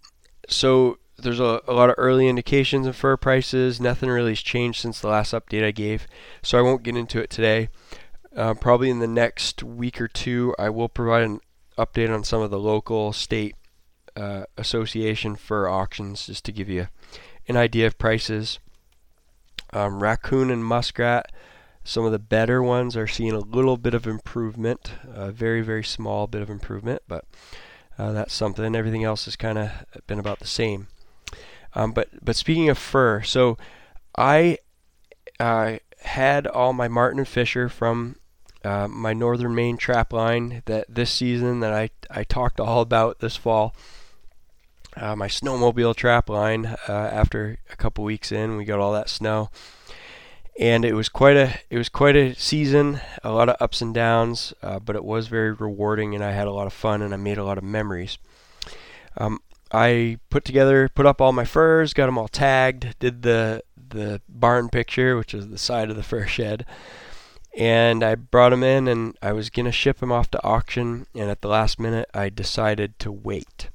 so 0.49 0.97
there's 1.19 1.41
a, 1.41 1.61
a, 1.69 1.75
lot 1.75 1.91
of 1.91 1.97
early 1.99 2.27
indications 2.27 2.87
of 2.87 2.97
fur 2.97 3.19
prices. 3.19 3.79
Nothing 3.79 4.09
really 4.09 4.31
has 4.31 4.41
changed 4.41 4.81
since 4.81 5.01
the 5.01 5.09
last 5.09 5.35
update 5.35 5.65
I 5.65 5.73
gave, 5.73 6.07
so 6.43 6.59
I 6.59 6.63
won't 6.63 6.85
get 6.85 6.97
into 6.97 7.21
it 7.21 7.29
today. 7.29 7.69
Uh, 8.35 8.55
probably 8.55 8.89
in 8.89 9.01
the 9.01 9.07
next 9.07 9.63
week 9.63 10.01
or 10.01 10.09
two, 10.09 10.55
I 10.59 10.71
will 10.71 10.89
provide 10.89 11.25
an 11.25 11.41
update 11.77 12.13
on 12.13 12.25
some 12.25 12.41
of 12.41 12.51
the 12.51 12.59
local 12.59 13.13
state 13.13 13.57
uh, 14.17 14.45
association 14.57 15.37
fur 15.37 15.69
auctions 15.69 16.27
just 16.27 16.45
to 16.47 16.53
give 16.53 16.69
you 16.69 16.89
an 17.49 17.57
idea 17.57 17.87
of 17.87 17.99
prices. 17.99 18.59
Um, 19.73 20.03
raccoon 20.03 20.51
and 20.51 20.65
muskrat, 20.65 21.31
some 21.85 22.05
of 22.05 22.13
the 22.13 22.19
better 22.19 22.63
ones 22.63 22.97
are 22.97 23.07
seeing 23.07 23.33
a 23.33 23.39
little 23.39 23.77
bit 23.77 23.95
of 23.95 24.07
improvement, 24.07 24.93
a 25.07 25.31
very, 25.31 25.61
very 25.61 25.85
small 25.85 26.27
bit 26.27 26.43
of 26.43 26.51
improvement, 26.51 27.03
but 27.07 27.25
uh, 27.99 28.13
that's 28.13 28.35
something. 28.35 28.75
Everything 28.75 29.05
else 29.05 29.25
has 29.27 29.37
kind 29.37 29.59
of 29.59 29.71
been 30.07 30.19
about 30.19 30.39
the 30.39 30.47
same. 30.47 30.89
Um, 31.75 31.93
but 31.93 32.09
but 32.25 32.37
speaking 32.37 32.69
of 32.69 32.79
fur, 32.79 33.23
so 33.23 33.59
I 34.17 34.59
uh, 35.39 35.77
had 36.01 36.47
all 36.47 36.73
my 36.73 36.89
Marten 36.89 37.19
and 37.19 37.29
Fisher 37.29 37.69
from 37.69 38.17
uh, 38.65 38.89
my 38.89 39.13
Northern 39.13 39.55
Maine 39.55 39.77
trap 39.77 40.13
line 40.13 40.63
that 40.67 40.87
this 40.89 41.11
season 41.11 41.61
that 41.61 41.73
I 41.73 41.91
I 42.11 42.25
talked 42.25 42.61
all 42.61 42.81
about 42.81 43.21
this 43.21 43.37
fall. 43.37 43.75
Uh, 44.97 45.15
my 45.15 45.29
snowmobile 45.29 45.95
trap 45.95 46.31
line 46.31 46.65
uh, 46.89 46.93
after 46.93 47.59
a 47.71 47.77
couple 47.77 48.03
weeks 48.03 48.33
in, 48.33 48.57
we 48.57 48.65
got 48.65 48.81
all 48.81 48.95
that 48.95 49.11
snow, 49.11 49.51
and 50.59 50.87
it 50.87 50.95
was 50.95 51.11
quite 51.11 51.37
a 51.37 51.59
it 51.69 51.77
was 51.77 51.91
quite 51.91 52.17
a 52.17 52.35
season, 52.35 53.01
a 53.23 53.31
lot 53.31 53.51
of 53.51 53.57
ups 53.61 53.83
and 53.83 53.93
downs, 53.93 54.55
uh, 54.63 54.79
but 54.79 54.97
it 54.97 55.05
was 55.05 55.29
very 55.29 55.53
rewarding, 55.53 56.15
and 56.15 56.25
I 56.25 56.33
had 56.33 56.47
a 56.47 56.53
lot 56.53 56.67
of 56.67 56.73
fun, 56.73 57.03
and 57.03 57.13
I 57.13 57.19
made 57.19 57.37
a 57.37 57.45
lot 57.45 57.59
of 57.59 57.65
memories. 57.65 58.17
Um, 59.19 59.41
I 59.71 60.19
put 60.31 60.47
together, 60.47 60.89
put 60.89 61.05
up 61.05 61.21
all 61.21 61.33
my 61.33 61.45
furs, 61.45 61.93
got 61.93 62.07
them 62.07 62.17
all 62.17 62.29
tagged, 62.29 62.99
did 62.99 63.23
the 63.23 63.63
the 63.89 64.23
barn 64.31 64.71
picture, 64.71 65.17
which 65.17 65.35
is 65.35 65.49
the 65.49 65.59
side 65.59 65.91
of 65.91 65.97
the 65.97 66.03
fur 66.11 66.27
shed, 66.27 66.65
and 67.55 68.03
I 68.03 68.15
brought 68.15 68.51
them 68.51 68.63
in, 68.63 68.89
and 68.89 69.15
I 69.21 69.33
was 69.33 69.51
gonna 69.51 69.73
ship 69.73 69.99
them 69.99 70.11
off 70.11 70.31
to 70.31 70.43
auction, 70.43 71.07
and 71.15 71.29
at 71.29 71.43
the 71.43 71.49
last 71.49 71.79
minute, 71.79 72.09
I 72.15 72.31
decided 72.31 72.99
to 73.01 73.13
wait, 73.13 73.69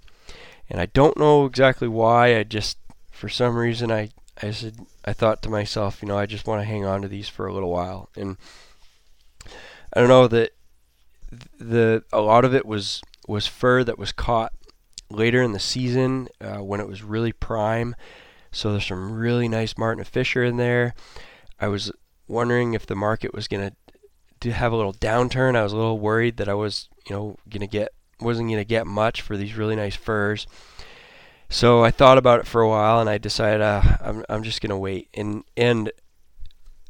and 0.72 0.80
I 0.80 0.86
don't 0.88 1.18
know 1.18 1.46
exactly 1.46 1.90
why. 1.90 2.38
I 2.38 2.44
just, 2.44 2.78
for 3.12 3.28
some 3.28 3.58
reason, 3.58 3.92
I 3.92 4.10
I 4.42 4.52
said 4.52 4.78
I 5.04 5.12
thought 5.12 5.44
to 5.44 5.50
myself, 5.50 6.02
you 6.02 6.08
know, 6.08 6.18
I 6.18 6.26
just 6.26 6.48
want 6.48 6.62
to 6.62 6.66
hang 6.66 6.86
on 6.86 7.02
to 7.02 7.10
these 7.10 7.28
for 7.28 7.46
a 7.46 7.54
little 7.54 7.70
while, 7.70 8.10
and 8.16 8.38
I 9.94 10.00
don't 10.00 10.10
know 10.10 10.30
that 10.30 10.52
the 11.60 12.04
a 12.14 12.22
lot 12.22 12.46
of 12.46 12.56
it 12.56 12.66
was 12.66 13.02
was 13.28 13.48
fur 13.48 13.84
that 13.84 14.00
was 14.00 14.14
caught 14.14 14.54
later 15.10 15.44
in 15.44 15.52
the 15.52 15.60
season 15.60 16.30
uh, 16.40 16.64
when 16.64 16.80
it 16.80 16.88
was 16.88 17.04
really 17.04 17.34
prime. 17.34 17.94
So 18.54 18.72
there's 18.72 18.88
some 18.88 19.12
really 19.12 19.50
nice 19.50 19.78
Marten 19.78 20.04
Fisher 20.06 20.44
in 20.44 20.56
there. 20.56 20.94
I 21.60 21.68
was 21.68 21.92
wondering 22.30 22.74
if 22.74 22.86
the 22.86 22.96
market 22.96 23.34
was 23.34 23.48
to 24.40 24.52
have 24.52 24.72
a 24.72 24.76
little 24.78 24.94
downturn. 24.94 25.58
I 25.58 25.64
was 25.64 25.74
a 25.74 25.78
little 25.78 26.00
worried 26.00 26.38
that 26.38 26.50
I 26.50 26.54
was, 26.54 26.88
you 27.10 27.16
know, 27.16 27.36
to 27.62 27.68
get 27.68 27.94
wasn't 28.22 28.50
going 28.50 28.60
to 28.60 28.66
get 28.66 28.88
much 28.88 29.22
for 29.22 29.38
these 29.38 29.56
really 29.56 29.76
nice 29.76 29.96
furs. 29.96 30.48
So 31.50 31.84
I 31.84 31.92
thought 31.92 32.18
about 32.18 32.40
it 32.40 32.48
for 32.48 32.62
a 32.62 32.70
while 32.70 33.02
and 33.02 33.10
I 33.10 33.18
decided 33.18 33.62
uh, 33.62 33.82
I'm 34.00 34.26
I'm 34.30 34.44
just 34.44 34.62
going 34.62 34.70
to 34.70 34.78
wait. 34.78 35.10
And 35.14 35.44
and 35.58 35.92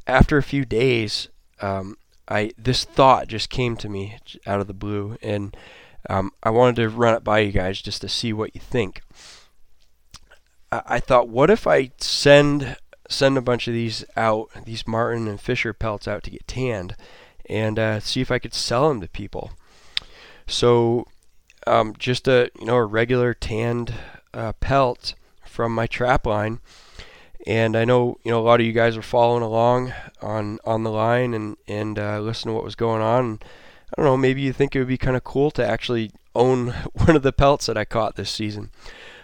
after 0.05 0.37
a 0.37 0.43
few 0.43 0.65
days, 0.65 1.29
um, 1.61 1.97
I 2.27 2.51
this 2.57 2.83
thought 2.83 3.27
just 3.27 3.49
came 3.49 3.75
to 3.77 3.89
me 3.89 4.17
out 4.45 4.61
of 4.61 4.67
the 4.67 4.73
blue 4.73 5.17
and 5.21 5.55
um, 6.09 6.31
I 6.43 6.49
wanted 6.49 6.75
to 6.77 6.89
run 6.89 7.15
it 7.15 7.23
by 7.23 7.39
you 7.39 7.51
guys 7.51 7.81
just 7.81 8.01
to 8.01 8.09
see 8.09 8.33
what 8.33 8.55
you 8.55 8.61
think. 8.61 9.01
I, 10.71 10.81
I 10.85 10.99
thought, 10.99 11.29
what 11.29 11.49
if 11.49 11.67
I 11.67 11.91
send 11.99 12.77
send 13.09 13.37
a 13.37 13.41
bunch 13.41 13.67
of 13.67 13.73
these 13.73 14.05
out, 14.15 14.49
these 14.65 14.87
Marten 14.87 15.27
and 15.27 15.39
Fisher 15.39 15.73
pelts 15.73 16.07
out 16.07 16.23
to 16.23 16.31
get 16.31 16.47
tanned, 16.47 16.95
and 17.47 17.77
uh, 17.77 17.99
see 17.99 18.21
if 18.21 18.31
I 18.31 18.39
could 18.39 18.53
sell 18.53 18.89
them 18.89 19.01
to 19.01 19.07
people. 19.07 19.51
So, 20.47 21.05
um, 21.67 21.95
just 21.97 22.27
a 22.27 22.49
you 22.59 22.65
know 22.65 22.75
a 22.75 22.85
regular 22.85 23.33
tanned 23.33 23.93
uh, 24.33 24.53
pelt 24.53 25.13
from 25.45 25.73
my 25.73 25.87
trap 25.87 26.25
line, 26.25 26.59
and 27.45 27.75
I 27.75 27.85
know 27.85 28.17
you 28.23 28.31
know 28.31 28.39
a 28.39 28.43
lot 28.43 28.59
of 28.59 28.65
you 28.65 28.73
guys 28.73 28.97
are 28.97 29.01
following 29.01 29.43
along 29.43 29.93
on 30.21 30.59
on 30.65 30.83
the 30.83 30.91
line 30.91 31.33
and 31.33 31.57
and 31.67 31.99
uh, 31.99 32.19
listen 32.19 32.49
to 32.49 32.53
what 32.53 32.63
was 32.63 32.75
going 32.75 33.01
on. 33.01 33.39
I 33.91 34.01
don't 34.01 34.05
know, 34.05 34.17
maybe 34.17 34.41
you 34.41 34.53
think 34.53 34.73
it 34.73 34.79
would 34.79 34.87
be 34.87 34.97
kind 34.97 35.17
of 35.17 35.23
cool 35.25 35.51
to 35.51 35.67
actually 35.67 36.11
own 36.33 36.67
one 36.93 37.15
of 37.15 37.23
the 37.23 37.33
pelts 37.33 37.65
that 37.65 37.77
I 37.77 37.85
caught 37.85 38.15
this 38.15 38.31
season. 38.31 38.71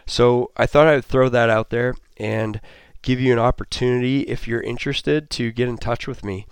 So 0.06 0.52
I 0.58 0.66
thought 0.66 0.88
I 0.88 0.96
would 0.96 1.06
throw 1.06 1.30
that 1.30 1.50
out 1.50 1.70
there 1.70 1.96
and 2.18 2.60
give 3.02 3.20
you 3.20 3.32
an 3.32 3.40
opportunity 3.40 4.22
if 4.22 4.48
you're 4.48 4.62
interested 4.62 5.30
to 5.32 5.52
get 5.52 5.70
in 5.70 5.78
touch 5.78 6.08
with 6.08 6.24
me. 6.24 6.46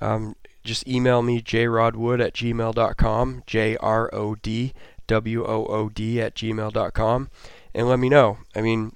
Um, 0.00 0.36
just 0.62 0.86
email 0.86 1.22
me 1.22 1.40
jrodwood 1.40 2.20
at 2.20 2.34
gmail.com, 2.34 3.42
J 3.46 3.76
R 3.76 4.10
O 4.12 4.34
D 4.34 4.72
W 5.06 5.44
O 5.44 5.66
O 5.66 5.88
D 5.88 6.20
at 6.20 6.34
gmail.com, 6.34 7.30
and 7.74 7.88
let 7.88 7.98
me 7.98 8.08
know. 8.08 8.38
I 8.54 8.60
mean, 8.60 8.94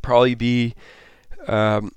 probably 0.00 0.34
be 0.34 0.74
um, 1.46 1.92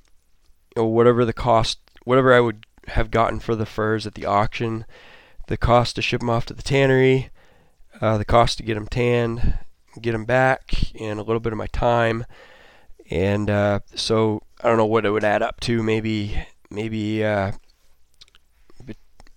you 0.76 0.84
know, 0.84 0.86
whatever 0.86 1.26
the 1.26 1.34
cost, 1.34 1.80
whatever 2.04 2.34
I 2.34 2.40
would 2.40 2.66
have 2.88 3.12
gotten 3.12 3.40
for 3.40 3.56
the 3.56 3.66
furs 3.66 4.06
at 4.06 4.14
the 4.14 4.26
auction 4.26 4.86
the 5.48 5.58
cost 5.58 5.96
to 5.96 6.02
ship 6.02 6.22
them 6.22 6.30
off 6.30 6.46
to 6.48 6.54
the 6.54 6.64
tannery, 6.64 7.30
uh, 8.02 8.18
the 8.18 8.26
cost 8.26 8.58
to 8.58 8.64
get 8.64 8.76
them 8.76 8.88
tanned, 8.88 9.60
get 10.02 10.12
them 10.14 10.26
back, 10.26 10.92
and 11.00 11.20
a 11.20 11.24
little 11.24 11.40
bit 11.40 11.54
of 11.54 11.58
my 11.58 11.68
time. 11.68 12.26
And 13.10 13.50
uh, 13.50 13.82
so 13.94 14.42
I 14.64 14.68
don't 14.68 14.78
know 14.78 14.86
what 14.86 15.06
it 15.06 15.12
would 15.12 15.24
add 15.24 15.44
up 15.44 15.60
to. 15.62 15.84
Maybe 15.84 16.46
maybe 16.70 17.24
uh, 17.24 17.52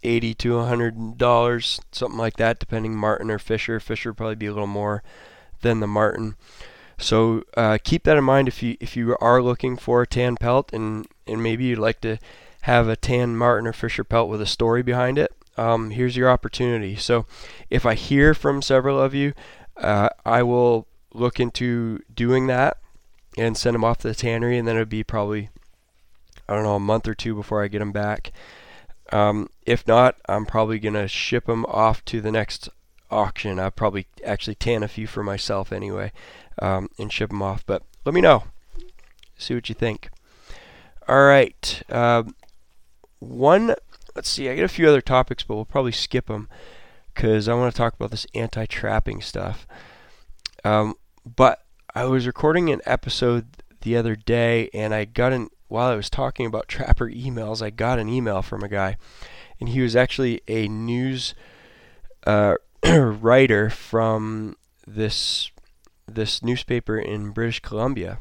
eighty 0.08 0.34
to 0.34 0.58
hundred 0.60 1.18
dollars, 1.18 1.80
something 1.92 2.18
like 2.18 2.36
that, 2.36 2.58
depending 2.58 2.96
Marten 2.96 3.30
or 3.30 3.38
Fisher. 3.38 3.80
Fisher 3.80 4.14
probably 4.14 4.36
be 4.36 4.46
a 4.46 4.52
little 4.52 4.66
more 4.66 5.02
than 5.60 5.80
the 5.80 5.86
Marten. 5.86 6.36
So 6.98 7.44
uh, 7.56 7.78
keep 7.82 8.04
that 8.04 8.16
in 8.16 8.24
mind 8.24 8.48
if 8.48 8.62
you 8.62 8.76
if 8.80 8.96
you 8.96 9.16
are 9.20 9.42
looking 9.42 9.76
for 9.76 10.02
a 10.02 10.06
tan 10.06 10.36
pelt 10.36 10.72
and 10.72 11.06
and 11.26 11.42
maybe 11.42 11.64
you'd 11.64 11.78
like 11.78 12.00
to 12.00 12.18
have 12.62 12.88
a 12.88 12.96
tan 12.96 13.36
Marten 13.36 13.68
or 13.68 13.72
Fisher 13.72 14.04
pelt 14.04 14.28
with 14.28 14.40
a 14.40 14.46
story 14.46 14.82
behind 14.82 15.18
it 15.18 15.32
um, 15.58 15.90
here's 15.90 16.16
your 16.16 16.30
opportunity. 16.30 16.94
So 16.96 17.26
if 17.68 17.84
I 17.84 17.94
hear 17.94 18.32
from 18.32 18.62
several 18.62 19.00
of 19.00 19.12
you, 19.12 19.34
uh, 19.76 20.08
I 20.24 20.42
will 20.44 20.86
look 21.12 21.40
into 21.40 21.98
doing 22.14 22.46
that 22.46 22.78
and 23.36 23.56
send 23.56 23.74
them 23.74 23.84
off 23.84 23.98
to 23.98 24.08
the 24.08 24.14
tannery, 24.14 24.56
and 24.56 24.66
then 24.66 24.76
it'd 24.76 24.88
be 24.88 25.04
probably 25.04 25.50
I 26.48 26.54
don't 26.54 26.62
know 26.62 26.76
a 26.76 26.80
month 26.80 27.06
or 27.06 27.14
two 27.14 27.34
before 27.34 27.62
I 27.62 27.68
get 27.68 27.80
them 27.80 27.92
back. 27.92 28.32
Um, 29.10 29.48
if 29.64 29.86
not, 29.86 30.16
I'm 30.28 30.46
probably 30.46 30.78
gonna 30.78 31.08
ship 31.08 31.46
them 31.46 31.64
off 31.66 32.04
to 32.06 32.20
the 32.20 32.32
next 32.32 32.68
auction. 33.10 33.58
I'll 33.58 33.70
probably 33.70 34.06
actually 34.24 34.54
tan 34.54 34.82
a 34.82 34.88
few 34.88 35.06
for 35.06 35.22
myself 35.22 35.72
anyway, 35.72 36.12
um, 36.60 36.88
and 36.98 37.12
ship 37.12 37.30
them 37.30 37.42
off. 37.42 37.64
But 37.64 37.82
let 38.04 38.14
me 38.14 38.20
know. 38.20 38.44
See 39.36 39.54
what 39.54 39.68
you 39.68 39.74
think. 39.74 40.10
All 41.06 41.24
right. 41.24 41.82
Um, 41.88 42.34
one. 43.18 43.74
Let's 44.14 44.28
see. 44.28 44.48
I 44.48 44.56
got 44.56 44.64
a 44.64 44.68
few 44.68 44.88
other 44.88 45.00
topics, 45.00 45.42
but 45.42 45.54
we'll 45.54 45.64
probably 45.64 45.92
skip 45.92 46.26
them 46.26 46.48
because 47.14 47.48
I 47.48 47.54
want 47.54 47.72
to 47.72 47.76
talk 47.76 47.94
about 47.94 48.10
this 48.10 48.26
anti-trapping 48.34 49.20
stuff. 49.22 49.66
Um, 50.64 50.94
but 51.24 51.64
I 51.94 52.04
was 52.04 52.26
recording 52.26 52.70
an 52.70 52.80
episode 52.84 53.46
the 53.82 53.96
other 53.96 54.16
day, 54.16 54.70
and 54.74 54.92
I 54.92 55.04
got 55.04 55.32
an 55.32 55.50
while 55.68 55.88
I 55.88 55.96
was 55.96 56.10
talking 56.10 56.46
about 56.46 56.68
trapper 56.68 57.08
emails, 57.10 57.62
I 57.62 57.70
got 57.70 57.98
an 57.98 58.08
email 58.08 58.42
from 58.42 58.62
a 58.62 58.68
guy, 58.68 58.96
and 59.60 59.68
he 59.68 59.80
was 59.80 59.94
actually 59.94 60.40
a 60.48 60.68
news 60.68 61.34
uh, 62.26 62.56
writer 62.86 63.70
from 63.70 64.56
this 64.86 65.50
this 66.06 66.42
newspaper 66.42 66.98
in 66.98 67.30
British 67.30 67.60
Columbia, 67.60 68.18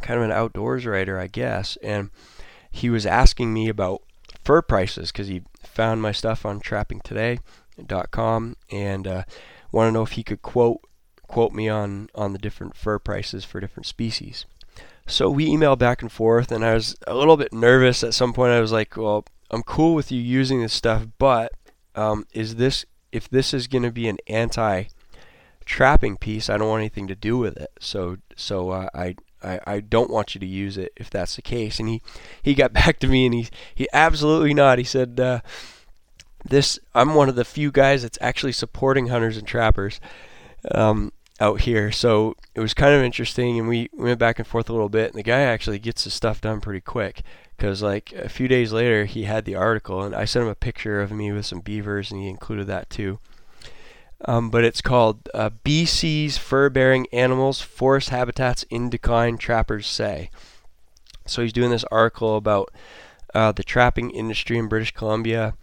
kind 0.00 0.18
of 0.18 0.24
an 0.24 0.32
outdoors 0.32 0.86
writer, 0.86 1.18
I 1.18 1.26
guess, 1.26 1.76
and 1.82 2.10
he 2.70 2.88
was 2.88 3.04
asking 3.04 3.52
me 3.52 3.68
about 3.68 4.02
fur 4.42 4.62
prices 4.62 5.12
because 5.12 5.28
he 5.28 5.42
found 5.60 6.00
my 6.00 6.12
stuff 6.12 6.46
on 6.46 6.60
trappingtoday.com 6.60 8.56
and 8.70 9.06
uh, 9.06 9.24
wanted 9.70 9.90
to 9.90 9.92
know 9.92 10.02
if 10.02 10.12
he 10.12 10.22
could 10.22 10.42
quote 10.42 10.80
quote 11.28 11.52
me 11.52 11.68
on 11.68 12.08
on 12.14 12.32
the 12.32 12.38
different 12.38 12.76
fur 12.76 12.98
prices 12.98 13.44
for 13.44 13.60
different 13.60 13.86
species. 13.86 14.46
So 15.06 15.28
we 15.30 15.48
emailed 15.48 15.78
back 15.78 16.02
and 16.02 16.10
forth, 16.10 16.52
and 16.52 16.64
I 16.64 16.74
was 16.74 16.96
a 17.06 17.14
little 17.14 17.36
bit 17.36 17.52
nervous 17.52 18.04
at 18.04 18.14
some 18.14 18.32
point. 18.32 18.52
I 18.52 18.60
was 18.60 18.72
like, 18.72 18.96
"Well, 18.96 19.24
I'm 19.50 19.62
cool 19.62 19.94
with 19.94 20.10
you 20.10 20.20
using 20.20 20.62
this 20.62 20.72
stuff, 20.72 21.06
but 21.18 21.52
um, 21.94 22.26
is 22.32 22.56
this 22.56 22.84
if 23.12 23.28
this 23.28 23.52
is 23.52 23.68
going 23.68 23.82
to 23.82 23.92
be 23.92 24.08
an 24.08 24.18
anti 24.26 24.84
trapping 25.64 26.16
piece, 26.16 26.48
I 26.48 26.56
don't 26.56 26.68
want 26.68 26.80
anything 26.80 27.06
to 27.08 27.14
do 27.14 27.38
with 27.38 27.56
it. 27.56 27.70
So 27.78 28.16
so 28.36 28.70
uh, 28.70 28.88
I, 28.94 29.16
I 29.42 29.60
I 29.66 29.80
don't 29.80 30.10
want 30.10 30.34
you 30.34 30.40
to 30.40 30.46
use 30.46 30.76
it 30.78 30.92
if 30.96 31.10
that's 31.10 31.36
the 31.36 31.42
case. 31.42 31.78
And 31.78 31.88
he 31.88 32.02
he 32.42 32.54
got 32.54 32.72
back 32.72 32.98
to 33.00 33.06
me 33.06 33.26
and 33.26 33.34
he 33.34 33.48
he 33.74 33.88
absolutely 33.92 34.54
not. 34.54 34.78
He 34.78 34.84
said 34.84 35.20
uh, 35.20 35.40
this 36.44 36.78
I'm 36.94 37.14
one 37.14 37.28
of 37.28 37.36
the 37.36 37.44
few 37.44 37.70
guys 37.70 38.02
that's 38.02 38.18
actually 38.20 38.52
supporting 38.52 39.08
hunters 39.08 39.36
and 39.36 39.46
trappers 39.46 40.00
um, 40.74 41.12
out 41.40 41.62
here. 41.62 41.90
So 41.90 42.36
it 42.54 42.60
was 42.60 42.74
kind 42.74 42.94
of 42.94 43.02
interesting, 43.02 43.58
and 43.58 43.68
we 43.68 43.88
went 43.92 44.18
back 44.18 44.38
and 44.38 44.46
forth 44.46 44.68
a 44.68 44.72
little 44.72 44.88
bit. 44.88 45.10
And 45.10 45.18
the 45.18 45.22
guy 45.22 45.40
actually 45.40 45.78
gets 45.78 46.04
his 46.04 46.14
stuff 46.14 46.40
done 46.40 46.60
pretty 46.60 46.80
quick 46.80 47.22
because 47.56 47.80
like 47.80 48.12
a 48.12 48.28
few 48.28 48.48
days 48.48 48.72
later 48.72 49.04
he 49.04 49.22
had 49.22 49.44
the 49.44 49.54
article 49.54 50.02
and 50.02 50.16
I 50.16 50.24
sent 50.24 50.44
him 50.44 50.50
a 50.50 50.56
picture 50.56 51.00
of 51.00 51.12
me 51.12 51.30
with 51.30 51.46
some 51.46 51.60
beavers 51.60 52.10
and 52.10 52.20
he 52.20 52.28
included 52.28 52.66
that 52.66 52.90
too. 52.90 53.20
Um, 54.24 54.50
but 54.50 54.64
it's 54.64 54.80
called 54.80 55.28
uh, 55.32 55.50
BC's 55.64 56.38
Fur-Bearing 56.38 57.06
Animals 57.12 57.60
Forest 57.60 58.08
Habitats 58.08 58.64
in 58.64 58.90
Decline, 58.90 59.38
Trappers 59.38 59.86
Say. 59.86 60.28
So 61.24 61.42
he's 61.42 61.52
doing 61.52 61.70
this 61.70 61.84
article 61.84 62.36
about 62.36 62.72
uh, 63.32 63.52
the 63.52 63.62
trapping 63.62 64.10
industry 64.10 64.58
in 64.58 64.68
British 64.68 64.92
Columbia 64.92 65.54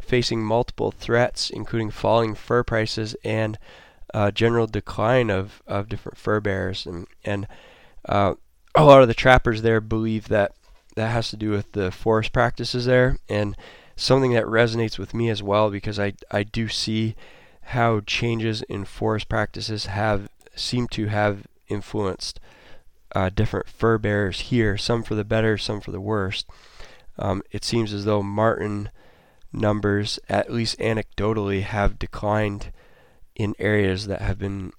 facing 0.00 0.42
multiple 0.42 0.90
threats, 0.90 1.48
including 1.48 1.90
falling 1.90 2.34
fur 2.34 2.64
prices 2.64 3.14
and 3.24 3.56
uh, 4.14 4.30
general 4.30 4.66
decline 4.66 5.30
of, 5.30 5.62
of 5.66 5.88
different 5.88 6.18
fur 6.18 6.40
bearers. 6.40 6.86
And, 6.86 7.06
and 7.24 7.46
uh, 8.08 8.34
a 8.74 8.84
lot 8.84 9.02
of 9.02 9.08
the 9.08 9.14
trappers 9.14 9.62
there 9.62 9.80
believe 9.80 10.28
that 10.28 10.52
that 10.94 11.10
has 11.10 11.30
to 11.30 11.36
do 11.36 11.50
with 11.50 11.72
the 11.72 11.92
forest 11.92 12.32
practices 12.32 12.86
there 12.86 13.18
and 13.28 13.56
something 13.94 14.32
that 14.32 14.44
resonates 14.44 14.98
with 14.98 15.14
me 15.14 15.28
as 15.28 15.42
well 15.42 15.70
because 15.70 15.98
I, 15.98 16.14
I 16.30 16.42
do 16.42 16.68
see 16.68 17.14
how 17.62 18.00
changes 18.00 18.62
in 18.62 18.84
forest 18.84 19.28
practices 19.28 19.86
have 19.86 20.28
seem 20.56 20.88
to 20.88 21.06
have 21.06 21.46
influenced 21.68 22.40
uh, 23.14 23.30
different 23.30 23.68
fur 23.68 23.98
bearers 23.98 24.40
here, 24.40 24.76
some 24.76 25.02
for 25.02 25.14
the 25.14 25.24
better, 25.24 25.56
some 25.56 25.80
for 25.80 25.92
the 25.92 26.00
worst. 26.00 26.48
Um, 27.18 27.42
it 27.50 27.64
seems 27.64 27.92
as 27.92 28.04
though 28.04 28.22
Marten 28.22 28.90
numbers, 29.52 30.18
at 30.28 30.52
least 30.52 30.78
anecdotally, 30.78 31.62
have 31.62 31.98
declined 31.98 32.72
in 33.38 33.54
areas 33.58 34.08
that 34.08 34.20
have 34.20 34.38
been 34.38 34.72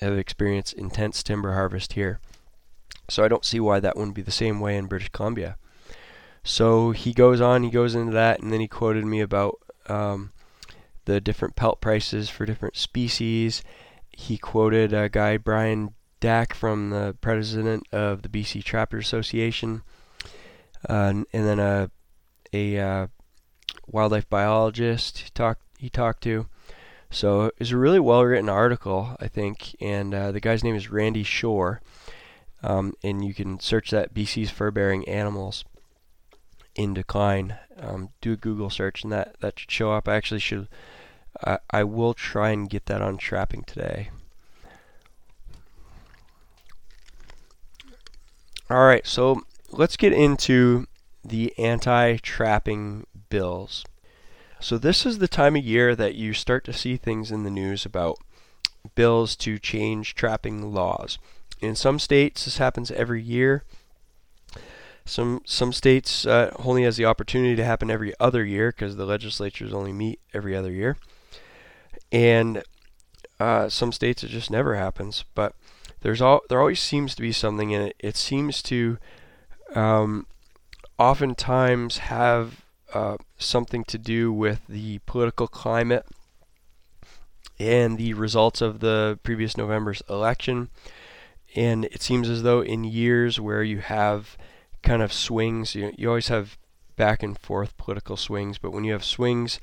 have 0.00 0.16
experienced 0.16 0.74
intense 0.74 1.22
timber 1.22 1.52
harvest 1.52 1.94
here. 1.94 2.20
So 3.08 3.24
I 3.24 3.28
don't 3.28 3.44
see 3.44 3.58
why 3.58 3.80
that 3.80 3.96
wouldn't 3.96 4.14
be 4.14 4.22
the 4.22 4.30
same 4.30 4.60
way 4.60 4.76
in 4.76 4.86
British 4.86 5.08
Columbia. 5.08 5.56
So 6.44 6.92
he 6.92 7.12
goes 7.12 7.40
on, 7.40 7.64
he 7.64 7.70
goes 7.70 7.94
into 7.94 8.12
that, 8.12 8.40
and 8.40 8.52
then 8.52 8.60
he 8.60 8.68
quoted 8.68 9.04
me 9.04 9.20
about 9.20 9.58
um, 9.88 10.32
the 11.04 11.20
different 11.20 11.56
pelt 11.56 11.80
prices 11.80 12.30
for 12.30 12.46
different 12.46 12.76
species. 12.76 13.62
He 14.10 14.38
quoted 14.38 14.92
a 14.92 15.08
guy, 15.08 15.36
Brian 15.36 15.94
Dack, 16.20 16.54
from 16.54 16.90
the 16.90 17.16
president 17.20 17.86
of 17.92 18.22
the 18.22 18.28
BC 18.28 18.62
Trapper 18.62 18.98
Association, 18.98 19.82
uh, 20.88 21.12
and, 21.12 21.26
then 21.32 21.58
a 21.58 21.90
a 22.52 22.78
uh, 22.78 23.06
wildlife 23.86 24.28
biologist 24.28 25.18
he 25.18 25.30
talked 25.30 25.62
he 25.78 25.90
talked 25.90 26.22
to. 26.22 26.46
So 27.10 27.50
it's 27.58 27.70
a 27.70 27.76
really 27.76 28.00
well 28.00 28.24
written 28.24 28.48
article, 28.48 29.16
I 29.18 29.28
think, 29.28 29.74
and 29.80 30.14
uh, 30.14 30.32
the 30.32 30.40
guy's 30.40 30.62
name 30.62 30.74
is 30.74 30.90
Randy 30.90 31.22
Shore. 31.22 31.80
Um, 32.62 32.94
and 33.02 33.24
you 33.24 33.34
can 33.34 33.60
search 33.60 33.90
that 33.90 34.12
BC's 34.12 34.50
fur 34.50 34.70
bearing 34.70 35.08
animals 35.08 35.64
in 36.74 36.94
decline. 36.94 37.56
Um, 37.78 38.10
do 38.20 38.32
a 38.32 38.36
Google 38.36 38.70
search 38.70 39.04
and 39.04 39.12
that, 39.12 39.36
that 39.40 39.58
should 39.58 39.70
show 39.70 39.92
up. 39.92 40.08
I 40.08 40.16
actually 40.16 40.40
should, 40.40 40.68
I, 41.44 41.58
I 41.70 41.84
will 41.84 42.14
try 42.14 42.50
and 42.50 42.68
get 42.68 42.86
that 42.86 43.00
on 43.00 43.16
trapping 43.16 43.64
today. 43.64 44.10
Alright, 48.70 49.06
so 49.06 49.42
let's 49.70 49.96
get 49.96 50.12
into 50.12 50.86
the 51.24 51.56
anti 51.58 52.16
trapping 52.18 53.06
bills. 53.30 53.84
So, 54.60 54.76
this 54.76 55.06
is 55.06 55.18
the 55.18 55.28
time 55.28 55.56
of 55.56 55.64
year 55.64 55.94
that 55.94 56.14
you 56.14 56.32
start 56.32 56.64
to 56.64 56.72
see 56.72 56.96
things 56.96 57.30
in 57.30 57.44
the 57.44 57.50
news 57.50 57.86
about 57.86 58.18
bills 58.94 59.36
to 59.36 59.58
change 59.58 60.14
trapping 60.14 60.72
laws. 60.72 61.18
In 61.60 61.74
some 61.74 61.98
states, 61.98 62.44
this 62.44 62.58
happens 62.58 62.90
every 62.90 63.22
year. 63.22 63.64
Some 65.04 65.40
some 65.46 65.72
states 65.72 66.26
uh, 66.26 66.54
only 66.58 66.82
has 66.82 66.96
the 66.96 67.06
opportunity 67.06 67.56
to 67.56 67.64
happen 67.64 67.90
every 67.90 68.12
other 68.20 68.44
year 68.44 68.70
because 68.70 68.96
the 68.96 69.06
legislatures 69.06 69.72
only 69.72 69.92
meet 69.92 70.20
every 70.34 70.54
other 70.54 70.70
year, 70.70 70.98
and 72.12 72.62
uh, 73.40 73.68
some 73.68 73.92
states 73.92 74.22
it 74.22 74.28
just 74.28 74.50
never 74.50 74.74
happens. 74.74 75.24
But 75.34 75.54
there's 76.00 76.20
all 76.20 76.42
there 76.48 76.60
always 76.60 76.80
seems 76.80 77.14
to 77.14 77.22
be 77.22 77.32
something 77.32 77.70
in 77.70 77.80
it. 77.80 77.96
It 77.98 78.16
seems 78.16 78.62
to 78.64 78.98
um, 79.74 80.26
oftentimes 80.98 81.98
have 81.98 82.64
uh, 82.94 83.16
something 83.38 83.84
to 83.84 83.98
do 83.98 84.32
with 84.32 84.66
the 84.68 84.98
political 85.00 85.46
climate 85.46 86.06
and 87.58 87.98
the 87.98 88.14
results 88.14 88.60
of 88.60 88.80
the 88.80 89.18
previous 89.22 89.56
November's 89.56 90.02
election. 90.08 90.70
And 91.56 91.86
it 91.86 92.02
seems 92.02 92.28
as 92.28 92.42
though 92.42 92.60
in 92.60 92.84
years 92.84 93.40
where 93.40 93.62
you 93.62 93.78
have 93.78 94.36
kind 94.82 95.02
of 95.02 95.12
swings, 95.12 95.74
you, 95.74 95.92
you 95.96 96.08
always 96.08 96.28
have 96.28 96.56
back 96.96 97.22
and 97.22 97.38
forth 97.38 97.76
political 97.76 98.16
swings, 98.16 98.58
but 98.58 98.72
when 98.72 98.84
you 98.84 98.92
have 98.92 99.04
swings 99.04 99.60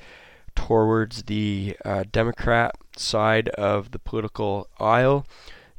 towards 0.56 1.24
the 1.24 1.76
uh, 1.84 2.04
Democrat 2.12 2.76
side 2.98 3.50
of 3.50 3.92
the 3.92 4.00
political 4.00 4.68
aisle, 4.80 5.26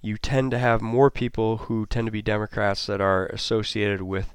you 0.00 0.16
tend 0.16 0.50
to 0.50 0.58
have 0.58 0.80
more 0.80 1.10
people 1.10 1.56
who 1.56 1.86
tend 1.86 2.06
to 2.06 2.12
be 2.12 2.22
Democrats 2.22 2.86
that 2.86 3.00
are 3.00 3.26
associated 3.26 4.02
with 4.02 4.34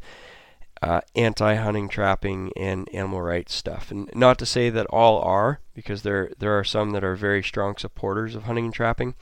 uh, 0.82 1.02
anti-hunting, 1.16 1.90
trapping, 1.90 2.52
and 2.58 2.90
animal 2.94 3.22
rights 3.22 3.54
stuff. 3.54 3.92
And 3.92 4.10
not 4.16 4.40
to 4.40 4.46
say 4.46 4.70
that 4.70 4.88
all 4.88 5.22
are, 5.22 5.60
because 5.74 6.02
there 6.02 6.32
there 6.40 6.58
are 6.58 6.64
some 6.64 6.92
that 6.92 7.04
are 7.04 7.16
very 7.16 7.44
strong 7.44 7.78
supporters 7.78 8.36
of 8.36 8.44
hunting 8.44 8.66
and 8.66 8.74
trapping. 8.74 9.16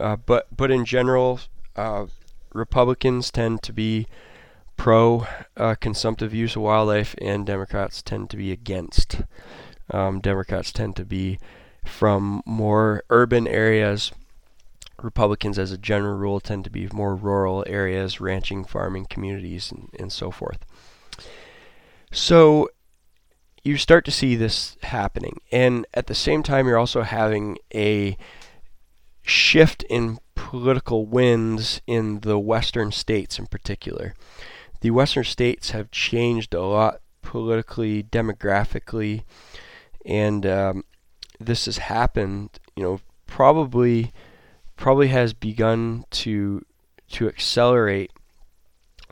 Uh, 0.00 0.16
but 0.16 0.46
but 0.54 0.70
in 0.70 0.84
general, 0.84 1.40
uh, 1.76 2.06
Republicans 2.52 3.30
tend 3.30 3.62
to 3.62 3.72
be 3.72 4.06
pro 4.76 5.26
uh, 5.56 5.74
consumptive 5.80 6.34
use 6.34 6.56
of 6.56 6.62
wildlife, 6.62 7.14
and 7.20 7.46
Democrats 7.46 8.02
tend 8.02 8.30
to 8.30 8.36
be 8.36 8.50
against. 8.50 9.22
Um, 9.90 10.20
Democrats 10.20 10.72
tend 10.72 10.96
to 10.96 11.04
be 11.04 11.38
from 11.84 12.42
more 12.44 13.04
urban 13.08 13.46
areas. 13.46 14.12
Republicans, 15.00 15.58
as 15.58 15.70
a 15.70 15.78
general 15.78 16.16
rule, 16.16 16.40
tend 16.40 16.64
to 16.64 16.70
be 16.70 16.88
more 16.92 17.14
rural 17.14 17.64
areas, 17.68 18.20
ranching, 18.20 18.64
farming 18.64 19.06
communities, 19.08 19.70
and, 19.70 19.90
and 19.98 20.12
so 20.12 20.30
forth. 20.30 20.66
So 22.10 22.70
you 23.64 23.76
start 23.76 24.04
to 24.06 24.10
see 24.10 24.34
this 24.34 24.76
happening, 24.82 25.40
and 25.52 25.86
at 25.94 26.06
the 26.06 26.14
same 26.14 26.42
time, 26.42 26.66
you're 26.66 26.78
also 26.78 27.02
having 27.02 27.58
a 27.74 28.16
shift 29.22 29.82
in 29.84 30.18
political 30.34 31.04
winds 31.04 31.82
in 31.86 32.20
the 32.20 32.38
western 32.38 32.92
states 32.92 33.38
in 33.38 33.46
particular. 33.46 34.14
The 34.80 34.90
western 34.90 35.24
states 35.24 35.70
have 35.70 35.90
changed 35.90 36.54
a 36.54 36.62
lot 36.62 37.00
politically, 37.20 38.02
demographically, 38.02 39.24
and 40.06 40.46
um, 40.46 40.84
this 41.38 41.66
has 41.66 41.78
happened, 41.78 42.58
you 42.74 42.82
know, 42.82 43.00
probably 43.26 44.12
probably 44.76 45.08
has 45.08 45.34
begun 45.34 46.04
to 46.10 46.64
to 47.10 47.28
accelerate 47.28 48.12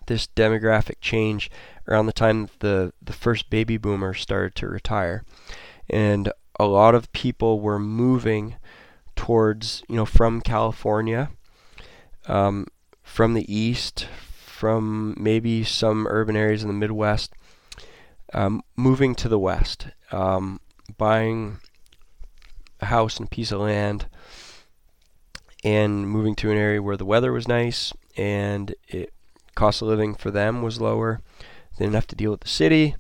this 0.07 0.27
demographic 0.27 0.97
change 1.01 1.51
around 1.88 2.07
the 2.07 2.12
time 2.12 2.49
the 2.61 2.92
the 3.03 3.12
first 3.12 3.51
baby 3.51 3.77
boomer 3.77 4.14
started 4.14 4.55
to 4.57 4.69
retire, 4.69 5.25
and 5.88 6.33
a 6.59 6.66
lot 6.66 6.95
of 6.95 7.12
people 7.12 7.61
were 7.61 7.79
moving 7.79 8.57
towards 9.14 9.83
you 9.88 9.97
know 9.97 10.07
from 10.07 10.40
California, 10.40 11.31
um, 12.27 12.66
from 13.03 13.35
the 13.35 13.53
east, 13.53 14.07
from 14.14 15.14
maybe 15.19 15.64
some 15.64 16.07
urban 16.09 16.37
areas 16.37 16.62
in 16.62 16.69
the 16.69 16.75
Midwest, 16.75 17.33
um, 18.33 18.62
moving 18.77 19.14
to 19.14 19.29
the 19.29 19.38
west, 19.38 19.88
um, 20.12 20.61
buying 20.97 21.59
a 22.81 22.87
house 22.87 23.19
and 23.19 23.27
a 23.27 23.31
piece 23.31 23.53
of 23.53 23.61
land, 23.61 24.07
and 25.64 26.09
moving 26.09 26.35
to 26.37 26.51
an 26.51 26.57
area 26.57 26.83
where 26.83 26.97
the 26.97 27.05
weather 27.05 27.33
was 27.33 27.49
nice 27.49 27.92
and 28.16 28.75
it 28.88 29.12
cost 29.57 29.83
of 29.83 29.88
living 29.88 30.14
for 30.14 30.31
them 30.31 30.62
was 30.62 30.81
lower. 30.81 31.21
They 31.77 31.85
didn't 31.85 31.97
have 31.97 32.07
to 32.09 32.16
deal 32.16 32.31
with 32.31 32.40
the 32.40 32.49
city, 32.49 32.95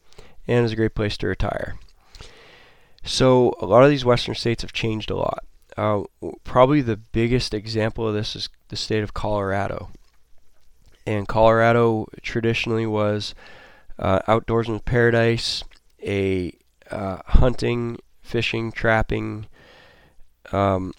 and 0.48 0.58
it 0.58 0.62
was 0.62 0.72
a 0.72 0.76
great 0.76 0.96
place 0.96 1.16
to 1.18 1.28
retire. 1.28 1.78
So 3.04 3.54
a 3.60 3.66
lot 3.66 3.84
of 3.84 3.90
these 3.90 4.04
western 4.04 4.34
states 4.34 4.62
have 4.62 4.72
changed 4.72 5.10
a 5.10 5.16
lot. 5.16 5.44
Uh, 5.76 6.02
probably 6.42 6.80
the 6.80 6.96
biggest 6.96 7.54
example 7.54 8.08
of 8.08 8.14
this 8.14 8.34
is 8.34 8.48
the 8.68 8.76
state 8.76 9.04
of 9.04 9.14
Colorado. 9.14 9.90
And 11.06 11.28
Colorado 11.28 12.06
traditionally 12.22 12.86
was 12.86 13.34
uh, 13.98 14.20
outdoorsman's 14.26 14.82
paradise, 14.82 15.62
a 16.02 16.52
uh, 16.90 17.18
hunting, 17.26 17.98
fishing, 18.22 18.72
trapping. 18.72 19.46
Um, 20.50 20.92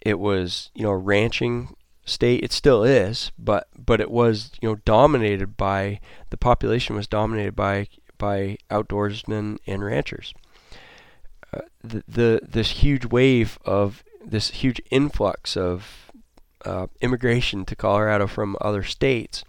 it 0.00 0.18
was 0.18 0.70
you 0.74 0.82
know 0.82 0.92
ranching 0.92 1.74
state. 2.08 2.42
It 2.42 2.52
still 2.52 2.84
is, 2.84 3.30
but 3.38 3.68
but 3.76 4.00
it 4.00 4.10
was 4.10 4.50
you 4.60 4.68
know 4.68 4.76
dominated 4.84 5.56
by 5.56 6.00
the 6.30 6.36
population 6.36 6.96
was 6.96 7.06
dominated 7.06 7.54
by 7.54 7.88
by 8.16 8.58
outdoorsmen 8.70 9.58
and 9.66 9.84
ranchers. 9.84 10.34
Uh, 11.52 11.60
the, 11.82 12.02
the 12.08 12.40
this 12.42 12.70
huge 12.70 13.06
wave 13.06 13.58
of 13.64 14.02
this 14.24 14.50
huge 14.50 14.80
influx 14.90 15.56
of 15.56 16.10
uh, 16.64 16.88
immigration 17.00 17.64
to 17.64 17.76
Colorado 17.76 18.26
from 18.26 18.56
other 18.60 18.82
states 18.82 19.44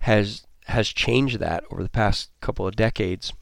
has 0.00 0.46
has 0.66 0.88
changed 0.88 1.38
that 1.38 1.64
over 1.70 1.82
the 1.82 1.88
past 1.88 2.30
couple 2.40 2.66
of 2.66 2.76
decades. 2.76 3.32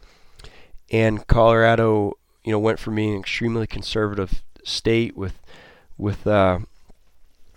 And 0.90 1.26
Colorado, 1.26 2.18
you 2.44 2.52
know, 2.52 2.58
went 2.58 2.78
from 2.78 2.94
being 2.94 3.14
an 3.14 3.20
extremely 3.20 3.66
conservative 3.66 4.42
state 4.62 5.16
with 5.16 5.40
with 5.96 6.26
uh, 6.26 6.60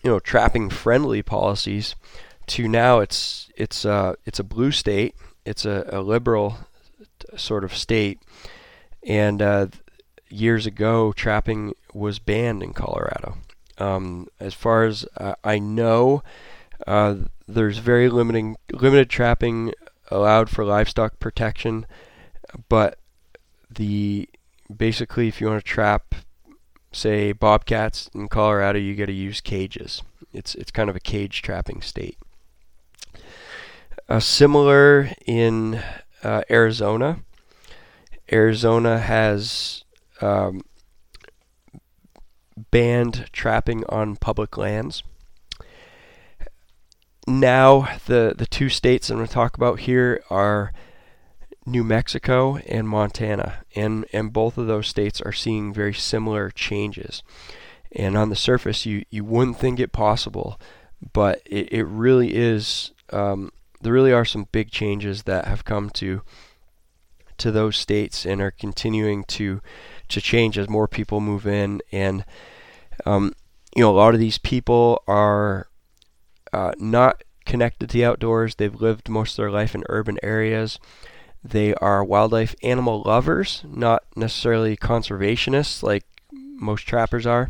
you 0.03 0.09
know 0.11 0.19
trapping 0.19 0.69
friendly 0.69 1.21
policies 1.21 1.95
to 2.47 2.67
now 2.67 2.99
it's 2.99 3.49
it's 3.55 3.85
uh, 3.85 4.13
it's 4.25 4.39
a 4.39 4.43
blue 4.43 4.71
state, 4.71 5.15
it's 5.45 5.65
a, 5.65 5.87
a 5.91 6.01
liberal 6.01 6.59
sort 7.35 7.63
of 7.63 7.75
state, 7.75 8.19
and 9.05 9.41
uh, 9.41 9.67
years 10.29 10.65
ago 10.65 11.11
trapping 11.11 11.73
was 11.93 12.19
banned 12.19 12.63
in 12.63 12.73
Colorado. 12.73 13.37
Um, 13.77 14.27
as 14.39 14.53
far 14.53 14.85
as 14.85 15.05
uh, 15.17 15.35
I 15.43 15.59
know, 15.59 16.23
uh, 16.87 17.15
there's 17.47 17.79
very 17.79 18.09
limiting 18.09 18.55
limited 18.71 19.09
trapping 19.09 19.73
allowed 20.09 20.49
for 20.49 20.63
livestock 20.63 21.19
protection, 21.19 21.85
but 22.69 22.97
the 23.69 24.29
basically 24.75 25.27
if 25.27 25.41
you 25.41 25.47
want 25.47 25.63
to 25.63 25.69
trap 25.69 26.15
say 26.97 27.31
bobcats 27.31 28.09
in 28.13 28.27
Colorado, 28.27 28.79
you 28.79 28.95
got 28.95 29.05
to 29.05 29.13
use 29.13 29.41
cages. 29.41 30.01
It's 30.33 30.55
it's 30.55 30.71
kind 30.71 30.89
of 30.89 30.95
a 30.95 30.99
cage 30.99 31.41
trapping 31.41 31.81
state. 31.81 32.17
Uh, 34.09 34.19
similar 34.19 35.11
in 35.25 35.81
uh, 36.23 36.41
Arizona. 36.49 37.19
Arizona 38.31 38.99
has 38.99 39.83
um, 40.21 40.61
banned 42.71 43.29
trapping 43.31 43.83
on 43.89 44.15
public 44.15 44.57
lands. 44.57 45.03
Now, 47.27 47.89
the, 48.05 48.33
the 48.37 48.45
two 48.45 48.69
states 48.69 49.09
I'm 49.09 49.17
going 49.17 49.27
to 49.27 49.33
talk 49.33 49.57
about 49.57 49.81
here 49.81 50.21
are 50.29 50.71
New 51.67 51.83
Mexico 51.83 52.55
and 52.65 52.87
Montana, 52.87 53.59
and, 53.75 54.05
and 54.13 54.31
both 54.31 54.57
of 54.57 54.67
those 54.67 54.87
states 54.87 55.19
are 55.21 55.33
seeing 55.33 55.73
very 55.73 55.93
similar 55.93 56.49
changes. 56.49 57.23
And 57.91 58.17
on 58.17 58.29
the 58.29 58.35
surface, 58.37 58.85
you, 58.85 59.03
you 59.09 59.25
wouldn't 59.25 59.59
think 59.59 59.79
it 59.79 59.91
possible, 59.91 60.59
but 61.13 61.41
it, 61.45 61.71
it 61.73 61.83
really 61.83 62.35
is. 62.35 62.91
Um, 63.11 63.51
there 63.81 63.93
really 63.93 64.13
are 64.13 64.25
some 64.25 64.47
big 64.51 64.71
changes 64.71 65.23
that 65.23 65.45
have 65.45 65.65
come 65.65 65.89
to 65.91 66.21
to 67.37 67.51
those 67.51 67.77
states 67.77 68.25
and 68.25 68.41
are 68.41 68.49
continuing 68.49 69.23
to 69.25 69.61
to 70.09 70.19
change 70.19 70.57
as 70.57 70.67
more 70.67 70.87
people 70.87 71.19
move 71.19 71.45
in. 71.45 71.81
And 71.91 72.25
um, 73.05 73.33
you 73.75 73.81
know, 73.81 73.91
a 73.91 73.95
lot 73.95 74.13
of 74.13 74.19
these 74.19 74.37
people 74.37 75.03
are 75.07 75.67
uh, 76.51 76.71
not 76.79 77.23
connected 77.45 77.89
to 77.89 77.93
the 77.93 78.05
outdoors. 78.05 78.55
They've 78.55 78.81
lived 78.81 79.07
most 79.07 79.33
of 79.33 79.43
their 79.43 79.51
life 79.51 79.75
in 79.75 79.83
urban 79.89 80.17
areas. 80.23 80.79
They 81.49 81.73
are 81.75 82.03
wildlife 82.03 82.55
animal 82.61 83.03
lovers, 83.05 83.63
not 83.65 84.03
necessarily 84.17 84.75
conservationists 84.75 85.81
like 85.81 86.03
most 86.31 86.85
trappers 86.85 87.25
are. 87.25 87.47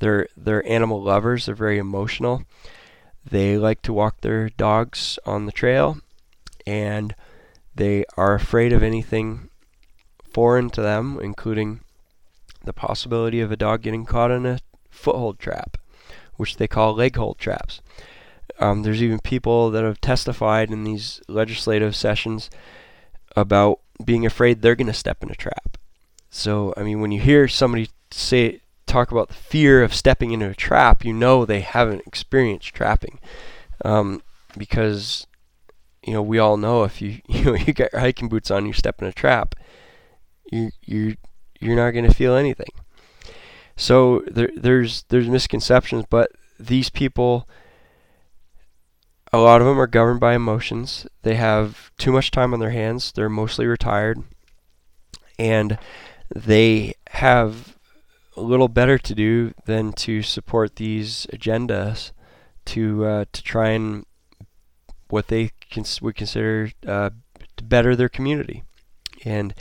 They're 0.00 0.26
they're 0.36 0.66
animal 0.68 1.00
lovers. 1.00 1.46
They're 1.46 1.54
very 1.54 1.78
emotional. 1.78 2.42
They 3.24 3.56
like 3.56 3.80
to 3.82 3.92
walk 3.92 4.22
their 4.22 4.48
dogs 4.48 5.20
on 5.24 5.46
the 5.46 5.52
trail, 5.52 5.98
and 6.66 7.14
they 7.74 8.04
are 8.16 8.34
afraid 8.34 8.72
of 8.72 8.82
anything 8.82 9.50
foreign 10.32 10.68
to 10.70 10.82
them, 10.82 11.20
including 11.22 11.80
the 12.64 12.72
possibility 12.72 13.40
of 13.40 13.52
a 13.52 13.56
dog 13.56 13.82
getting 13.82 14.04
caught 14.04 14.32
in 14.32 14.46
a 14.46 14.58
foothold 14.90 15.38
trap, 15.38 15.76
which 16.36 16.56
they 16.56 16.66
call 16.66 16.94
leg 16.94 17.14
hold 17.14 17.38
traps. 17.38 17.82
Um, 18.58 18.82
there's 18.82 19.02
even 19.02 19.20
people 19.20 19.70
that 19.70 19.84
have 19.84 20.00
testified 20.00 20.72
in 20.72 20.82
these 20.82 21.20
legislative 21.28 21.94
sessions 21.94 22.50
about 23.36 23.80
being 24.04 24.24
afraid 24.24 24.62
they're 24.62 24.76
going 24.76 24.86
to 24.86 24.92
step 24.92 25.22
in 25.22 25.30
a 25.30 25.34
trap. 25.34 25.76
So, 26.30 26.74
I 26.76 26.82
mean, 26.82 27.00
when 27.00 27.10
you 27.10 27.20
hear 27.20 27.48
somebody 27.48 27.90
say 28.10 28.60
talk 28.86 29.10
about 29.10 29.28
the 29.28 29.34
fear 29.34 29.82
of 29.82 29.94
stepping 29.94 30.32
into 30.32 30.48
a 30.48 30.54
trap, 30.54 31.04
you 31.04 31.12
know 31.12 31.44
they 31.44 31.60
haven't 31.60 32.02
experienced 32.06 32.74
trapping, 32.74 33.18
um, 33.84 34.22
because 34.56 35.26
you 36.02 36.12
know 36.12 36.22
we 36.22 36.38
all 36.38 36.56
know 36.56 36.84
if 36.84 37.00
you 37.00 37.20
you 37.28 37.44
know 37.44 37.54
you 37.54 37.72
got 37.72 37.92
your 37.92 38.00
hiking 38.00 38.28
boots 38.28 38.50
on, 38.50 38.66
you 38.66 38.72
step 38.72 39.00
in 39.00 39.08
a 39.08 39.12
trap, 39.12 39.54
you 40.50 40.70
you 40.82 41.16
you're 41.60 41.76
not 41.76 41.90
going 41.90 42.06
to 42.06 42.14
feel 42.14 42.34
anything. 42.34 42.70
So 43.76 44.22
there 44.26 44.50
there's 44.56 45.04
there's 45.08 45.28
misconceptions, 45.28 46.04
but 46.10 46.30
these 46.58 46.90
people 46.90 47.48
a 49.32 49.38
lot 49.38 49.60
of 49.60 49.66
them 49.66 49.80
are 49.80 49.86
governed 49.86 50.20
by 50.20 50.34
emotions. 50.34 51.06
They 51.22 51.34
have 51.34 51.90
too 51.98 52.12
much 52.12 52.30
time 52.30 52.54
on 52.54 52.60
their 52.60 52.70
hands. 52.70 53.12
They're 53.12 53.28
mostly 53.28 53.66
retired. 53.66 54.22
And 55.38 55.78
they 56.34 56.94
have 57.10 57.76
a 58.36 58.40
little 58.40 58.68
better 58.68 58.98
to 58.98 59.14
do 59.14 59.52
than 59.66 59.92
to 59.92 60.22
support 60.22 60.76
these 60.76 61.26
agendas 61.32 62.12
to 62.66 63.04
uh, 63.04 63.24
to 63.32 63.42
try 63.42 63.70
and 63.70 64.04
what 65.08 65.28
they 65.28 65.50
cons- 65.70 66.02
would 66.02 66.14
consider 66.14 66.70
uh, 66.86 67.10
to 67.56 67.64
better 67.64 67.96
their 67.96 68.08
community 68.08 68.62
and 69.24 69.54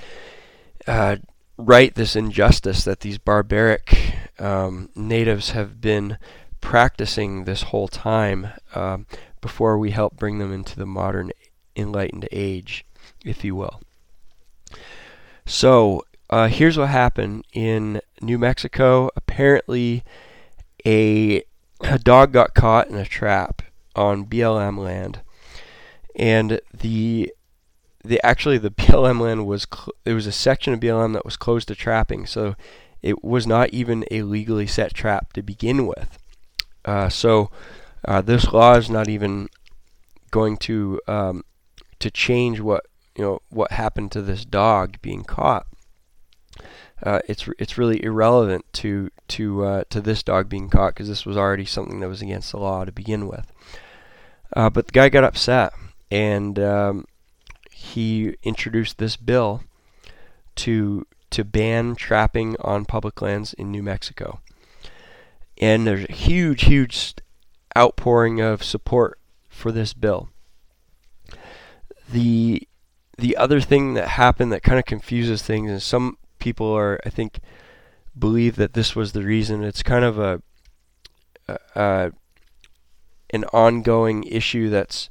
uh, 0.88 1.18
right 1.58 1.96
this 1.96 2.16
injustice 2.16 2.84
that 2.84 3.00
these 3.00 3.18
barbaric 3.18 4.14
um, 4.40 4.90
natives 4.96 5.52
have 5.52 5.82
been 5.82 6.18
practicing 6.62 7.44
this 7.44 7.64
whole 7.64 7.88
time. 7.88 8.50
Um, 8.76 9.06
before 9.42 9.78
we 9.78 9.92
help 9.92 10.16
bring 10.16 10.40
them 10.40 10.52
into 10.52 10.76
the 10.76 10.86
modern 10.86 11.32
enlightened 11.76 12.28
age, 12.32 12.86
if 13.24 13.44
you 13.44 13.56
will. 13.56 13.82
So, 15.46 16.04
uh, 16.30 16.48
here's 16.48 16.78
what 16.78 16.90
happened 16.90 17.46
in 17.54 18.02
New 18.22 18.38
Mexico. 18.38 19.10
Apparently, 19.16 20.04
a, 20.86 21.44
a 21.82 22.00
dog 22.00 22.34
got 22.34 22.54
caught 22.54 22.90
in 22.90 22.96
a 22.96 23.06
trap 23.06 23.62
on 23.96 24.26
BLM 24.26 24.78
land, 24.78 25.22
and 26.16 26.60
the 26.74 27.32
the 28.04 28.22
actually 28.24 28.58
the 28.58 28.72
BLM 28.72 29.20
land 29.22 29.46
was 29.46 29.68
cl- 29.74 29.94
there 30.04 30.16
was 30.16 30.28
a 30.28 30.32
section 30.32 30.74
of 30.74 30.80
BLM 30.80 31.14
that 31.14 31.26
was 31.26 31.38
closed 31.38 31.68
to 31.70 31.76
trapping, 31.76 32.26
so 32.26 32.56
it 33.02 33.24
was 33.24 33.48
not 33.48 33.70
even 33.70 34.04
a 34.12 34.24
legally 34.24 34.68
set 34.68 34.94
trap 34.94 35.34
to 35.34 35.42
begin 35.42 35.88
with. 35.88 36.18
Uh, 36.84 37.10
so 37.10 37.50
uh, 38.08 38.22
this 38.22 38.52
law 38.54 38.76
is 38.76 38.90
not 38.90 39.10
even 39.10 39.50
going 40.32 40.58
to 40.58 41.00
um, 41.08 41.44
to 42.00 42.10
change 42.10 42.60
what 42.60 42.86
you 43.16 43.24
know 43.24 43.42
what 43.50 43.72
happened 43.72 44.12
to 44.14 44.22
this 44.22 44.46
dog 44.46 45.02
being 45.02 45.24
caught. 45.24 45.68
Uh, 47.04 47.20
it's 47.28 47.48
it's 47.60 47.78
really 47.78 48.02
irrelevant 48.04 48.66
to 48.74 49.12
to 49.28 49.64
uh, 49.66 49.84
to 49.90 50.02
this 50.02 50.24
dog 50.24 50.48
being 50.48 50.70
caught 50.70 50.94
because 50.94 51.10
this 51.10 51.26
was 51.26 51.38
already 51.38 51.66
something 51.66 52.00
that 52.00 52.08
was 52.08 52.22
against 52.22 52.52
the 52.52 52.58
law 52.58 52.86
to 52.86 52.92
begin 52.92 53.28
with. 53.28 53.52
Uh, 54.56 54.70
but 54.70 54.88
the 54.88 54.94
guy 54.94 55.10
got 55.10 55.26
upset 55.26 55.74
and 56.10 56.58
um, 56.58 57.06
he 57.70 58.36
introduced 58.44 58.98
this 58.98 59.18
bill 59.18 59.64
to 60.56 61.06
to 61.30 61.44
ban 61.44 61.96
trapping 61.96 62.56
on 62.62 62.86
public 62.86 63.22
lands 63.22 63.54
in 63.54 63.70
New 63.70 63.84
Mexico. 63.84 64.40
And 65.60 65.86
there's 65.86 66.08
a 66.08 66.14
huge, 66.14 66.66
huge 66.66 67.16
outpouring 67.78 68.42
of 68.42 68.64
support 68.64 69.20
for 69.48 69.72
this 69.72 69.94
bill. 69.94 70.30
The 72.10 72.68
the 73.18 73.38
other 73.38 73.62
thing 73.62 73.94
that 73.96 74.10
happened 74.10 74.52
that 74.52 74.64
kind 74.64 74.80
of 74.80 74.86
confuses 74.86 75.42
things 75.42 75.70
is 75.72 75.84
some 75.84 76.18
people 76.40 76.72
are 76.72 77.00
I 77.06 77.10
think 77.10 77.40
believe 78.18 78.56
that 78.56 78.74
this 78.74 78.96
was 78.96 79.12
the 79.12 79.24
reason. 79.24 79.64
It's 79.64 79.84
kind 79.84 80.04
of 80.04 80.18
a, 80.18 80.42
a 81.76 82.12
an 83.30 83.44
ongoing 83.46 84.24
issue 84.24 84.70
that's 84.70 85.10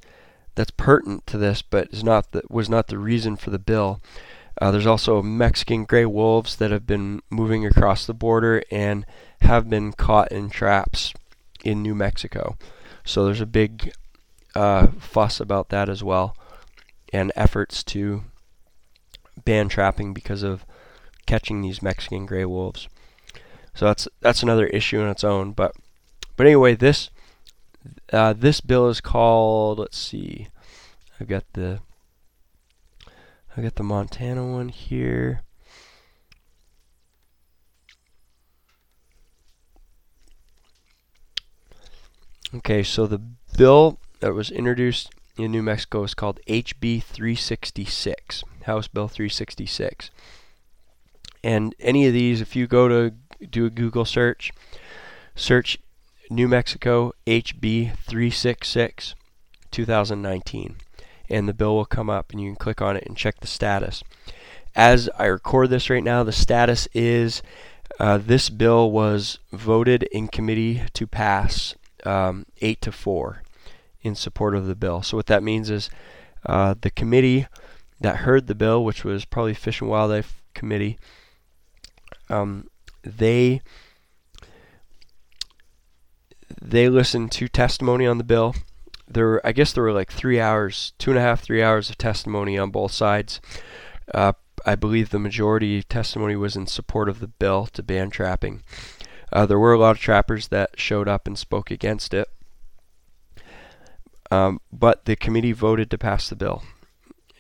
that's 0.55 0.71
pertinent 0.71 1.27
to 1.29 1.39
this, 1.39 1.63
but 1.63 1.93
is 1.93 2.03
not 2.03 2.33
the, 2.33 2.43
was 2.49 2.69
not 2.69 2.89
the 2.89 2.99
reason 2.99 3.37
for 3.37 3.51
the 3.51 3.59
bill. 3.59 4.01
Uh, 4.61 4.71
there's 4.71 4.87
also 4.87 5.23
Mexican 5.23 5.85
gray 5.85 6.07
wolves 6.07 6.57
that 6.57 6.71
have 6.71 6.87
been 6.87 7.21
moving 7.29 7.67
across 7.67 8.07
the 8.07 8.15
border 8.15 8.63
and 8.71 9.05
have 9.43 9.69
been 9.69 9.93
caught 9.93 10.33
in 10.33 10.49
traps 10.49 11.13
in 11.67 11.83
New 11.83 11.97
Mexico. 11.97 12.57
So 13.05 13.25
there's 13.25 13.41
a 13.41 13.47
big 13.47 13.93
uh, 14.55 14.87
fuss 14.99 15.41
about 15.41 15.69
that 15.71 15.89
as 15.89 16.03
well, 16.03 16.37
and 17.13 17.33
efforts 17.35 17.83
to 17.85 18.23
ban 19.45 19.69
trapping 19.69 20.15
because 20.15 20.45
of 20.45 20.65
catching 21.27 21.61
these 21.61 21.83
Mexican 21.83 22.25
gray 22.25 22.45
wolves. 22.45 22.89
So 23.75 23.87
that's 23.87 24.07
that's 24.21 24.43
another 24.43 24.67
issue 24.69 25.01
in 25.01 25.09
its 25.09 25.25
own. 25.25 25.53
But 25.53 25.75
but 26.37 26.47
anyway, 26.47 26.77
this 26.77 27.11
uh, 28.13 28.33
this 28.33 28.61
bill 28.61 28.89
is 28.89 29.01
called. 29.01 29.81
Let's 29.81 29.99
see. 29.99 30.49
I've 31.21 31.29
got 31.29 31.45
the. 31.55 31.81
I've 33.57 33.65
got 33.65 33.75
the 33.75 33.83
Montana 33.83 34.47
one 34.47 34.69
here. 34.69 35.43
Okay, 42.57 42.83
so 42.83 43.07
the 43.07 43.21
bill 43.59 43.99
that 44.21 44.33
was 44.33 44.51
introduced 44.51 45.11
in 45.37 45.53
New 45.53 45.63
Mexico 45.63 46.05
is 46.05 46.15
called 46.15 46.41
HB 46.49 47.03
366, 47.03 48.45
House 48.63 48.89
Bill 48.89 49.09
366. 49.09 50.11
And 51.45 51.75
any 51.79 52.07
of 52.07 52.15
these, 52.15 52.41
if 52.41 52.57
you 52.57 52.67
go 52.67 52.89
to 52.89 53.13
do 53.47 53.67
a 53.67 53.71
Google 53.71 54.07
search, 54.07 54.53
search 55.35 55.79
New 56.31 56.49
Mexico 56.49 57.13
HB 57.27 57.95
366 57.99 59.15
2019 59.71 60.77
and 61.29 61.49
the 61.49 61.53
bill 61.53 61.77
will 61.77 61.85
come 61.85 62.09
up 62.09 62.33
and 62.33 62.41
you 62.41 62.49
can 62.49 62.57
click 62.57 62.81
on 62.81 62.97
it 62.97 63.05
and 63.07 63.19
check 63.19 63.39
the 63.41 63.47
status. 63.47 64.03
As 64.75 65.11
I 65.19 65.27
record 65.27 65.69
this 65.69 65.91
right 65.91 66.03
now, 66.03 66.25
the 66.25 66.33
status 66.33 66.89
is 66.95 67.43
uh, 68.01 68.17
this 68.17 68.49
bill 68.49 68.91
was 68.91 69.41
voted 69.53 70.05
in 70.05 70.29
committee 70.29 70.83
to 70.95 71.07
pass 71.07 71.75
um, 72.07 72.47
8 72.61 72.81
to 72.83 72.93
4 72.93 73.43
in 74.03 74.15
support 74.15 74.55
of 74.55 74.67
the 74.67 74.77
bill. 74.77 75.03
So, 75.03 75.17
what 75.17 75.27
that 75.27 75.43
means 75.43 75.71
is 75.71 75.91
uh, 76.45 76.75
the 76.81 76.91
committee 76.91 77.47
that 78.01 78.19
heard 78.19 78.47
the 78.47 78.55
bill, 78.55 78.85
which 78.85 79.05
was 79.05 79.25
probably 79.25 79.55
Fish 79.55 79.81
and 79.81 79.91
Wildlife 79.91 80.43
Committee, 80.55 80.99
um, 82.29 82.69
they 83.03 83.61
they 86.61 86.89
listened 86.89 87.33
to 87.33 87.49
testimony 87.49 88.07
on 88.07 88.19
the 88.19 88.25
bill. 88.25 88.55
There, 89.09 89.45
I 89.47 89.53
guess 89.53 89.73
there 89.73 89.85
were 89.85 89.93
like 89.93 90.11
three 90.11 90.41
hours, 90.41 90.93
two 90.99 91.11
and 91.11 91.19
a 91.19 91.23
half, 91.23 91.43
three 91.43 91.63
hours 91.63 91.91
of 91.91 91.99
testimony 91.99 92.59
on 92.59 92.71
both 92.71 92.93
sides. 92.93 93.41
Uh, 94.13 94.33
I 94.65 94.75
believe 94.75 95.11
the 95.11 95.19
majority 95.19 95.83
testimony 95.83 96.35
was 96.35 96.57
in 96.57 96.67
support 96.67 97.09
of 97.09 97.21
the 97.21 97.29
bill 97.29 97.67
to 97.67 97.83
ban 97.83 98.11
trapping. 98.11 98.63
Uh, 99.37 99.45
there 99.45 99.59
were 99.59 99.75
a 99.75 99.79
lot 99.79 99.91
of 99.91 99.99
trappers 99.99 100.49
that 100.49 100.81
showed 100.81 101.07
up 101.07 101.27
and 101.27 101.39
spoke 101.39 101.71
against 101.71 102.15
it. 102.15 102.27
Um, 104.31 104.63
but 104.73 105.05
the 105.05 105.15
committee 105.15 105.53
voted 105.53 105.91
to 105.91 105.99
pass 105.99 106.31
the 106.31 106.37
bill. 106.37 106.63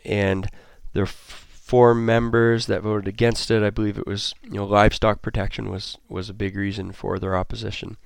And 0.05 0.51
there 0.93 1.05
are 1.05 1.07
four 1.07 1.95
members 1.95 2.67
that 2.67 2.83
voted 2.83 3.09
against 3.09 3.51
it. 3.51 3.63
I 3.63 3.71
believe 3.71 3.97
it 3.97 4.07
was, 4.07 4.35
you 4.43 4.51
know, 4.51 4.67
livestock 4.67 5.23
protection 5.23 5.71
was, 5.71 5.97
was 6.07 6.29
a 6.29 6.35
big 6.35 6.55
reason 6.55 6.93
for 6.93 7.19
their 7.19 7.35
opposition. 7.35 7.97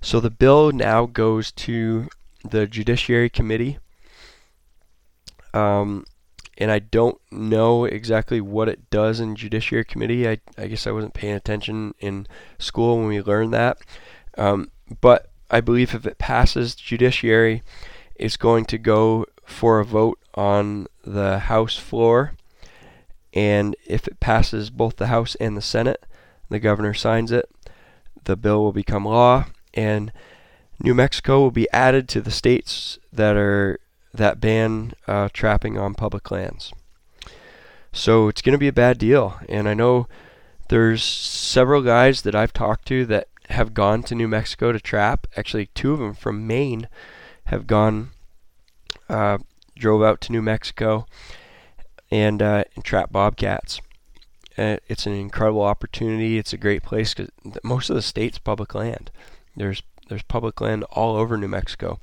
So 0.00 0.20
the 0.20 0.30
bill 0.30 0.70
now 0.70 1.06
goes 1.06 1.50
to 1.50 2.06
the 2.48 2.68
Judiciary 2.68 3.30
Committee. 3.30 3.78
Um, 5.52 6.04
and 6.58 6.72
I 6.72 6.80
don't 6.80 7.18
know 7.30 7.84
exactly 7.84 8.40
what 8.40 8.68
it 8.68 8.90
does 8.90 9.20
in 9.20 9.36
Judiciary 9.36 9.84
Committee. 9.84 10.28
I, 10.28 10.38
I 10.58 10.66
guess 10.66 10.86
I 10.86 10.90
wasn't 10.90 11.14
paying 11.14 11.34
attention 11.34 11.94
in 12.00 12.26
school 12.58 12.98
when 12.98 13.06
we 13.06 13.22
learned 13.22 13.54
that. 13.54 13.78
Um, 14.36 14.70
but 15.00 15.30
I 15.50 15.60
believe 15.60 15.94
if 15.94 16.04
it 16.04 16.18
passes 16.18 16.74
Judiciary, 16.74 17.62
it's 18.16 18.36
going 18.36 18.64
to 18.66 18.78
go 18.78 19.24
for 19.46 19.78
a 19.78 19.84
vote 19.84 20.18
on 20.34 20.88
the 21.04 21.38
House 21.38 21.76
floor. 21.76 22.32
And 23.32 23.76
if 23.86 24.08
it 24.08 24.18
passes 24.18 24.68
both 24.68 24.96
the 24.96 25.06
House 25.06 25.36
and 25.36 25.56
the 25.56 25.62
Senate, 25.62 26.04
the 26.48 26.58
governor 26.58 26.92
signs 26.92 27.30
it, 27.30 27.48
the 28.24 28.36
bill 28.36 28.64
will 28.64 28.72
become 28.72 29.04
law 29.04 29.46
and 29.74 30.12
New 30.80 30.94
Mexico 30.94 31.40
will 31.40 31.50
be 31.52 31.70
added 31.70 32.08
to 32.08 32.20
the 32.20 32.30
states 32.30 32.98
that 33.12 33.36
are 33.36 33.78
that 34.12 34.40
ban 34.40 34.92
uh, 35.06 35.28
trapping 35.32 35.78
on 35.78 35.94
public 35.94 36.30
lands. 36.30 36.72
So 37.92 38.28
it's 38.28 38.42
going 38.42 38.52
to 38.52 38.58
be 38.58 38.68
a 38.68 38.72
bad 38.72 38.98
deal, 38.98 39.38
and 39.48 39.68
I 39.68 39.74
know 39.74 40.08
there's 40.68 41.02
several 41.02 41.82
guys 41.82 42.22
that 42.22 42.34
I've 42.34 42.52
talked 42.52 42.86
to 42.88 43.06
that 43.06 43.28
have 43.50 43.74
gone 43.74 44.02
to 44.04 44.14
New 44.14 44.28
Mexico 44.28 44.72
to 44.72 44.80
trap. 44.80 45.26
Actually, 45.36 45.66
two 45.74 45.92
of 45.92 45.98
them 45.98 46.14
from 46.14 46.46
Maine 46.46 46.88
have 47.46 47.66
gone, 47.66 48.10
uh, 49.08 49.38
drove 49.76 50.02
out 50.02 50.20
to 50.22 50.32
New 50.32 50.42
Mexico, 50.42 51.06
and, 52.10 52.42
uh, 52.42 52.64
and 52.74 52.84
trap 52.84 53.10
bobcats. 53.10 53.80
Uh, 54.58 54.76
it's 54.88 55.06
an 55.06 55.12
incredible 55.12 55.62
opportunity. 55.62 56.36
It's 56.36 56.52
a 56.52 56.58
great 56.58 56.82
place 56.82 57.14
because 57.14 57.30
most 57.62 57.90
of 57.90 57.96
the 57.96 58.02
state's 58.02 58.38
public 58.38 58.74
land. 58.74 59.10
There's 59.56 59.82
there's 60.08 60.22
public 60.22 60.60
land 60.60 60.84
all 60.84 61.16
over 61.16 61.36
New 61.36 61.48
Mexico. 61.48 62.00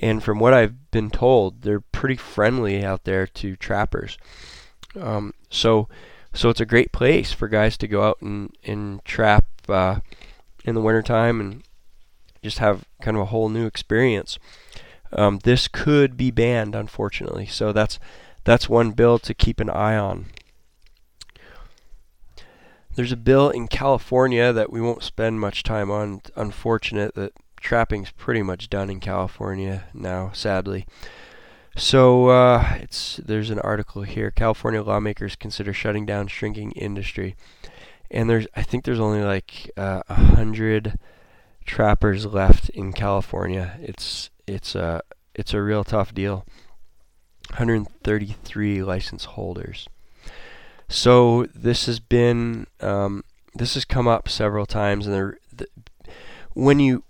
And 0.00 0.22
from 0.24 0.38
what 0.38 0.54
I've 0.54 0.90
been 0.90 1.10
told, 1.10 1.62
they're 1.62 1.80
pretty 1.80 2.16
friendly 2.16 2.82
out 2.82 3.04
there 3.04 3.26
to 3.26 3.54
trappers. 3.54 4.16
Um, 4.98 5.34
so, 5.50 5.88
so 6.32 6.48
it's 6.48 6.60
a 6.60 6.66
great 6.66 6.90
place 6.90 7.32
for 7.32 7.48
guys 7.48 7.76
to 7.78 7.88
go 7.88 8.02
out 8.02 8.20
and, 8.22 8.56
and 8.64 9.04
trap 9.04 9.46
uh, 9.68 10.00
in 10.64 10.74
the 10.74 10.80
wintertime 10.80 11.40
and 11.40 11.62
just 12.42 12.58
have 12.58 12.86
kind 13.02 13.16
of 13.16 13.22
a 13.22 13.26
whole 13.26 13.50
new 13.50 13.66
experience. 13.66 14.38
Um, 15.12 15.40
this 15.44 15.68
could 15.68 16.16
be 16.16 16.30
banned, 16.30 16.74
unfortunately. 16.74 17.46
So 17.46 17.72
that's 17.72 17.98
that's 18.44 18.68
one 18.68 18.92
bill 18.92 19.18
to 19.18 19.34
keep 19.34 19.60
an 19.60 19.68
eye 19.68 19.96
on. 19.96 20.26
There's 22.94 23.12
a 23.12 23.16
bill 23.16 23.50
in 23.50 23.68
California 23.68 24.52
that 24.52 24.72
we 24.72 24.80
won't 24.80 25.02
spend 25.02 25.40
much 25.40 25.62
time 25.62 25.90
on. 25.90 26.22
unfortunate 26.36 27.14
that 27.14 27.32
trapping's 27.60 28.10
pretty 28.10 28.42
much 28.42 28.70
done 28.70 28.90
in 28.90 29.00
California 29.00 29.84
now, 29.94 30.30
sadly. 30.32 30.86
So 31.76 32.28
uh, 32.28 32.78
it's 32.80 33.16
there's 33.16 33.50
an 33.50 33.60
article 33.60 34.02
here. 34.02 34.30
California 34.30 34.82
lawmakers 34.82 35.36
consider 35.36 35.72
shutting 35.72 36.04
down 36.04 36.26
shrinking 36.26 36.72
industry, 36.72 37.36
and 38.10 38.28
there's 38.28 38.46
I 38.56 38.62
think 38.62 38.84
there's 38.84 39.00
only 39.00 39.22
like 39.22 39.70
uh, 39.76 40.02
a 40.08 40.12
uh, 40.12 40.14
hundred 40.14 40.98
trappers 41.64 42.26
left 42.26 42.68
in 42.70 42.92
California. 42.92 43.78
It's 43.80 44.30
it's 44.46 44.74
a 44.74 45.02
it's 45.34 45.54
a 45.54 45.62
real 45.62 45.84
tough 45.84 46.12
deal. 46.12 46.44
133 47.50 48.82
license 48.82 49.24
holders. 49.24 49.88
So 50.88 51.46
this 51.54 51.86
has 51.86 52.00
been 52.00 52.66
um, 52.80 53.24
this 53.54 53.74
has 53.74 53.84
come 53.84 54.08
up 54.08 54.28
several 54.28 54.66
times, 54.66 55.06
and 55.06 55.14
the, 55.14 55.36
when 56.54 56.80
you 56.80 57.04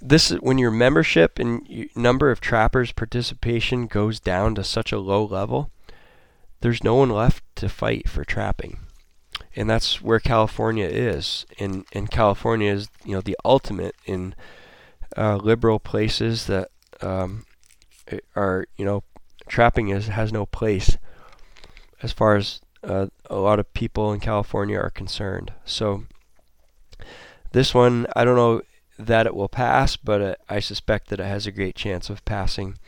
this 0.00 0.30
when 0.30 0.58
your 0.58 0.70
membership 0.70 1.38
and 1.38 1.88
number 1.94 2.30
of 2.30 2.40
trappers 2.40 2.92
participation 2.92 3.86
goes 3.86 4.20
down 4.20 4.54
to 4.54 4.64
such 4.64 4.92
a 4.92 4.98
low 4.98 5.24
level, 5.24 5.70
there's 6.60 6.84
no 6.84 6.94
one 6.96 7.10
left 7.10 7.42
to 7.56 7.68
fight 7.68 8.08
for 8.08 8.24
trapping. 8.24 8.78
and 9.54 9.68
that's 9.68 10.02
where 10.02 10.20
California 10.20 10.86
is. 10.86 11.46
And 11.58 11.84
and 11.92 12.10
California 12.10 12.72
is 12.72 12.88
you 13.04 13.14
know 13.14 13.20
the 13.20 13.36
ultimate 13.44 13.94
in 14.04 14.34
uh, 15.16 15.36
liberal 15.36 15.78
places 15.80 16.46
that 16.46 16.68
um, 17.00 17.44
are 18.34 18.66
you 18.76 18.84
know 18.84 19.02
trapping 19.48 19.88
is 19.88 20.08
has 20.08 20.32
no 20.32 20.46
place 20.46 20.98
as 22.02 22.12
far 22.12 22.36
as 22.36 22.60
uh, 22.84 23.06
a 23.30 23.36
lot 23.36 23.58
of 23.58 23.72
people 23.72 24.12
in 24.12 24.20
California 24.20 24.78
are 24.78 24.90
concerned. 24.90 25.52
So 25.64 26.04
this 27.52 27.74
one, 27.74 28.06
I 28.14 28.24
don't 28.24 28.36
know 28.36 28.62
that 28.98 29.26
it 29.26 29.34
will 29.34 29.48
pass, 29.48 29.96
but 29.96 30.40
I 30.48 30.60
suspect 30.60 31.08
that 31.08 31.20
it 31.20 31.26
has 31.26 31.46
a 31.46 31.52
great 31.52 31.74
chance 31.74 32.08
of 32.08 32.24
passing. 32.24 32.78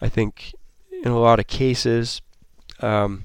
I 0.00 0.08
think 0.08 0.54
in 1.02 1.12
a 1.12 1.18
lot 1.18 1.38
of 1.38 1.46
cases, 1.46 2.22
um, 2.80 3.24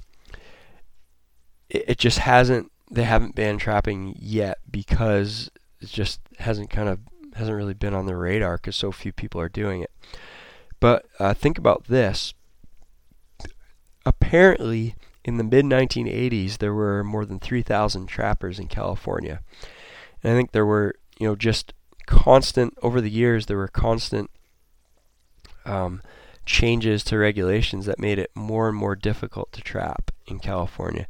it, 1.69 1.85
it 1.87 1.97
just 1.97 2.19
hasn't. 2.19 2.71
They 2.89 3.03
haven't 3.03 3.35
banned 3.35 3.59
trapping 3.59 4.15
yet 4.17 4.59
because 4.69 5.51
it 5.81 5.89
just 5.89 6.21
hasn't 6.39 6.69
kind 6.69 6.87
of 6.87 6.99
hasn't 7.35 7.55
really 7.55 7.73
been 7.73 7.93
on 7.93 8.05
the 8.05 8.15
radar 8.15 8.57
because 8.57 8.75
so 8.75 8.91
few 8.91 9.11
people 9.11 9.39
are 9.41 9.49
doing 9.49 9.81
it. 9.81 9.91
But 10.79 11.05
uh, 11.19 11.33
think 11.33 11.57
about 11.57 11.85
this. 11.85 12.33
Apparently, 14.05 14.95
in 15.25 15.37
the 15.37 15.43
mid 15.43 15.65
1980s, 15.65 16.59
there 16.59 16.73
were 16.73 17.03
more 17.03 17.25
than 17.25 17.39
3,000 17.39 18.07
trappers 18.07 18.59
in 18.59 18.67
California. 18.67 19.41
And 20.23 20.33
I 20.33 20.35
think 20.35 20.51
there 20.51 20.65
were, 20.65 20.95
you 21.19 21.27
know, 21.27 21.35
just 21.35 21.73
constant, 22.07 22.75
over 22.81 22.99
the 22.99 23.11
years, 23.11 23.45
there 23.45 23.57
were 23.57 23.67
constant 23.67 24.31
um, 25.65 26.01
changes 26.45 27.03
to 27.03 27.17
regulations 27.17 27.85
that 27.85 27.99
made 27.99 28.17
it 28.17 28.31
more 28.33 28.67
and 28.67 28.77
more 28.77 28.95
difficult 28.95 29.51
to 29.51 29.61
trap 29.61 30.11
in 30.25 30.39
California 30.39 31.07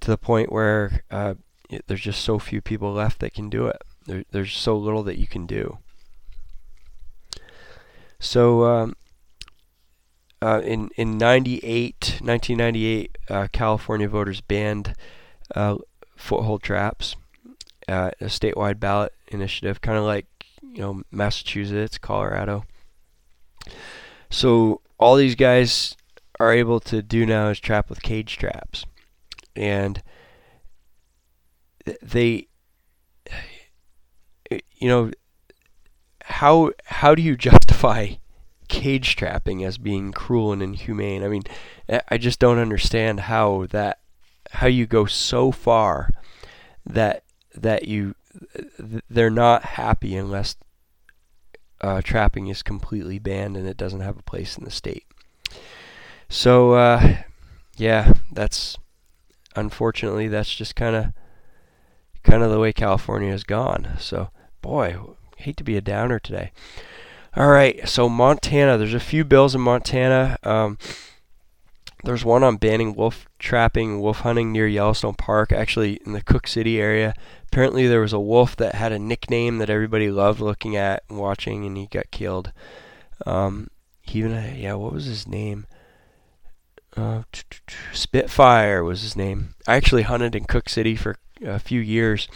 to 0.00 0.10
the 0.10 0.18
point 0.18 0.50
where 0.50 1.02
uh, 1.10 1.34
it, 1.70 1.84
there's 1.86 2.00
just 2.00 2.24
so 2.24 2.38
few 2.38 2.60
people 2.60 2.92
left 2.92 3.20
that 3.20 3.34
can 3.34 3.48
do 3.48 3.66
it. 3.66 3.82
There, 4.06 4.24
there's 4.30 4.56
so 4.56 4.76
little 4.76 5.02
that 5.04 5.18
you 5.18 5.26
can 5.26 5.46
do. 5.46 5.78
So, 8.18 8.64
um, 8.64 8.96
uh, 10.40 10.60
in 10.64 10.90
in 10.96 11.18
98, 11.18 12.18
1998, 12.20 13.18
uh, 13.28 13.48
California 13.52 14.08
voters 14.08 14.40
banned 14.40 14.94
uh, 15.54 15.76
foothold 16.16 16.62
traps, 16.62 17.16
uh, 17.88 18.10
a 18.20 18.24
statewide 18.24 18.80
ballot 18.80 19.12
initiative, 19.28 19.80
kind 19.80 19.98
of 19.98 20.04
like 20.04 20.26
you 20.78 20.84
know 20.84 21.02
Massachusetts, 21.10 21.98
Colorado. 21.98 22.64
So 24.30 24.80
all 24.96 25.16
these 25.16 25.34
guys 25.34 25.96
are 26.38 26.52
able 26.52 26.78
to 26.80 27.02
do 27.02 27.26
now 27.26 27.48
is 27.48 27.58
trap 27.58 27.90
with 27.90 28.00
cage 28.00 28.38
traps, 28.38 28.84
and 29.56 30.00
they, 32.00 32.46
you 34.48 34.88
know, 34.88 35.10
how 36.22 36.70
how 36.84 37.16
do 37.16 37.22
you 37.22 37.36
justify 37.36 38.14
cage 38.68 39.16
trapping 39.16 39.64
as 39.64 39.78
being 39.78 40.12
cruel 40.12 40.52
and 40.52 40.62
inhumane. 40.62 41.24
I 41.24 41.28
mean, 41.28 41.42
I 42.08 42.18
just 42.18 42.38
don't 42.38 42.58
understand 42.58 43.20
how 43.20 43.66
that 43.70 43.98
how 44.52 44.68
you 44.68 44.86
go 44.86 45.06
so 45.06 45.50
far 45.50 46.10
that 46.86 47.24
that 47.52 47.88
you 47.88 48.14
they're 49.10 49.28
not 49.28 49.64
happy 49.64 50.14
unless 50.14 50.54
uh, 51.80 52.02
trapping 52.02 52.48
is 52.48 52.62
completely 52.62 53.18
banned 53.18 53.56
and 53.56 53.68
it 53.68 53.76
doesn't 53.76 54.00
have 54.00 54.18
a 54.18 54.22
place 54.22 54.56
in 54.56 54.64
the 54.64 54.70
state. 54.70 55.04
So 56.28 56.72
uh, 56.72 57.18
yeah, 57.76 58.12
that's 58.32 58.76
unfortunately 59.56 60.28
that's 60.28 60.54
just 60.54 60.76
kind 60.76 60.96
of 60.96 61.06
kind 62.22 62.42
of 62.42 62.50
the 62.50 62.58
way 62.58 62.72
California 62.72 63.30
has 63.30 63.44
gone. 63.44 63.96
So 63.98 64.30
boy, 64.60 64.96
hate 65.36 65.56
to 65.56 65.64
be 65.64 65.76
a 65.76 65.80
downer 65.80 66.18
today. 66.18 66.52
All 67.36 67.48
right, 67.48 67.88
so 67.88 68.08
Montana. 68.08 68.76
There's 68.76 68.94
a 68.94 69.00
few 69.00 69.24
bills 69.24 69.54
in 69.54 69.60
Montana. 69.60 70.38
Um, 70.42 70.78
there's 72.04 72.24
one 72.24 72.42
on 72.42 72.56
banning 72.56 72.94
wolf 72.94 73.26
trapping, 73.38 74.00
wolf 74.00 74.20
hunting 74.20 74.52
near 74.52 74.66
Yellowstone 74.66 75.14
Park, 75.14 75.52
actually 75.52 76.00
in 76.06 76.12
the 76.12 76.22
Cooke 76.22 76.46
City 76.46 76.80
area. 76.80 77.14
Apparently, 77.46 77.86
there 77.86 78.00
was 78.00 78.12
a 78.12 78.20
wolf 78.20 78.56
that 78.56 78.74
had 78.74 78.92
a 78.92 78.98
nickname 78.98 79.58
that 79.58 79.70
everybody 79.70 80.10
loved 80.10 80.40
looking 80.40 80.76
at 80.76 81.02
and 81.08 81.18
watching, 81.18 81.64
and 81.66 81.76
he 81.76 81.86
got 81.86 82.10
killed. 82.10 82.52
Um, 83.26 83.68
he 84.00 84.20
yeah, 84.20 84.74
what 84.74 84.92
was 84.92 85.04
his 85.06 85.26
name? 85.26 85.66
Uh, 86.96 87.22
Spitfire 87.92 88.82
was 88.82 89.02
his 89.02 89.16
name. 89.16 89.54
I 89.66 89.76
actually 89.76 90.02
hunted 90.02 90.34
in 90.34 90.44
Cooke 90.44 90.68
City 90.68 90.96
for 90.96 91.16
a 91.44 91.58
few 91.58 91.80
years, 91.80 92.28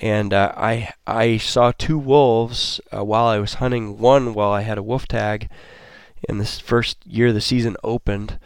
and 0.00 0.32
uh, 0.32 0.52
I 0.56 0.92
I 1.06 1.38
saw 1.38 1.72
two 1.72 1.98
wolves 1.98 2.80
uh, 2.96 3.04
while 3.04 3.26
I 3.26 3.38
was 3.38 3.54
hunting. 3.54 3.98
One 3.98 4.34
while 4.34 4.50
I 4.50 4.62
had 4.62 4.78
a 4.78 4.82
wolf 4.82 5.08
tag, 5.08 5.48
in 6.28 6.38
this 6.38 6.58
first 6.60 6.98
year 7.06 7.32
the 7.32 7.40
season 7.40 7.76
opened, 7.82 8.38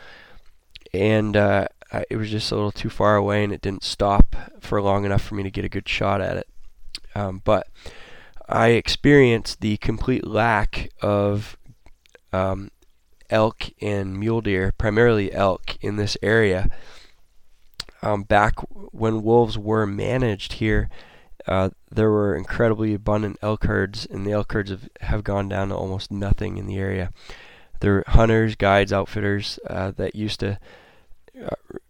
and 0.93 1.37
uh, 1.37 1.69
I, 1.93 2.05
it 2.11 2.17
was 2.17 2.31
just 2.31 2.51
a 2.51 2.55
little 2.55 2.73
too 2.73 2.91
far 2.91 3.17
away, 3.17 3.45
and 3.45 3.53
it 3.53 3.61
didn't 3.61 3.85
stop 3.85 4.35
for 4.61 4.81
long 4.81 5.05
enough 5.05 5.23
for 5.23 5.35
me 5.35 5.43
to 5.43 5.51
get 5.51 5.65
a 5.65 5.69
good 5.69 5.89
shot 5.89 6.21
at 6.21 6.37
it. 6.37 6.49
Um, 7.15 7.43
but 7.45 7.69
I 8.49 8.69
experienced 8.69 9.61
the 9.61 9.77
complete 9.79 10.27
lack 10.27 10.91
of 11.01 11.57
um, 12.33 12.71
elk 13.31 13.71
and 13.81 14.19
mule 14.19 14.41
deer, 14.41 14.73
primarily 14.77 15.33
elk, 15.33 15.77
in 15.81 15.97
this 15.97 16.17
area. 16.23 16.69
Um, 18.03 18.25
back 18.25 18.55
when 18.93 19.23
wolves 19.23 19.57
were 19.57 19.87
managed 19.87 20.55
here 20.55 20.91
uh, 21.47 21.71
there 21.91 22.11
were 22.11 22.37
incredibly 22.37 22.95
abundant 22.95 23.39
elk 23.43 23.65
herds, 23.65 24.07
and 24.07 24.27
the 24.27 24.33
elk 24.33 24.53
herds 24.53 24.71
have, 24.71 24.89
have 25.01 25.25
gone 25.25 25.49
down 25.49 25.69
to 25.69 25.75
almost 25.77 26.11
nothing 26.11 26.57
in 26.57 26.67
the 26.67 26.79
area. 26.79 27.13
There 27.81 27.99
are 27.99 28.05
hunters, 28.09 28.55
guides, 28.55 28.93
outfitters 28.93 29.59
uh, 29.69 29.91
that 29.93 30.15
used 30.15 30.41
to 30.41 30.59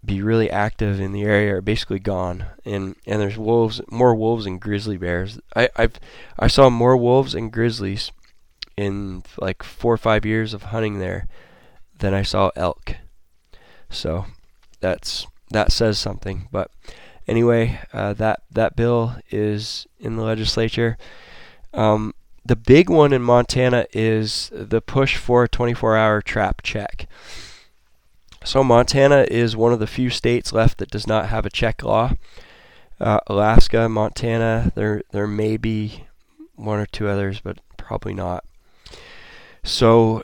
be 0.05 0.21
really 0.21 0.51
active 0.51 1.01
in 1.01 1.13
the 1.13 1.23
area 1.23 1.57
are 1.57 1.61
basically 1.61 1.99
gone, 1.99 2.47
and 2.65 2.97
and 3.07 3.21
there's 3.21 3.39
wolves, 3.39 3.81
more 3.91 4.15
wolves 4.15 4.47
and 4.47 4.61
grizzly 4.61 4.97
bears. 4.97 5.39
I 5.55 5.69
I've 5.77 5.99
I 6.39 6.49
saw 6.49 6.71
more 6.71 6.97
wolves 6.97 7.35
and 7.35 7.53
grizzlies 7.53 8.11
in 8.77 9.23
like 9.39 9.63
four 9.63 9.93
or 9.95 9.99
five 9.99 10.25
years 10.25 10.55
of 10.55 10.65
hunting 10.65 10.99
there 10.99 11.27
than 11.99 12.15
I 12.15 12.23
saw 12.23 12.51
elk. 12.57 12.97
So 13.91 14.27
that's 14.81 15.27
that 15.51 15.71
says 15.71 15.99
something, 15.99 16.49
but 16.51 16.71
anyway, 17.29 17.81
uh, 17.93 18.15
that 18.15 18.43
that 18.51 18.77
bill 18.77 19.17
is 19.31 19.87
in 19.99 20.17
the 20.17 20.23
legislature. 20.23 20.97
Um, 21.73 22.15
the 22.45 22.57
big 22.57 22.91
one 22.91 23.13
in 23.13 23.23
Montana 23.23 23.87
is 23.93 24.51
the 24.53 24.81
push 24.81 25.17
for 25.17 25.45
a 25.45 25.49
24-hour 25.49 26.23
trap 26.23 26.61
check. 26.63 27.07
So 28.45 28.65
Montana 28.65 29.27
is 29.31 29.57
one 29.57 29.73
of 29.73 29.79
the 29.79 29.87
few 29.87 30.11
states 30.11 30.53
left 30.53 30.79
that 30.79 30.91
does 30.91 31.07
not 31.07 31.29
have 31.29 31.47
a 31.47 31.51
check 31.51 31.83
law. 31.83 32.13
Uh, 33.01 33.21
Alaska, 33.27 33.89
Montana, 33.89 34.73
there 34.75 35.03
there 35.13 35.27
may 35.27 35.57
be 35.57 36.05
one 36.55 36.79
or 36.79 36.87
two 36.87 37.09
others, 37.09 37.41
but 37.41 37.59
probably 37.77 38.15
not. 38.15 38.45
So 39.65 40.23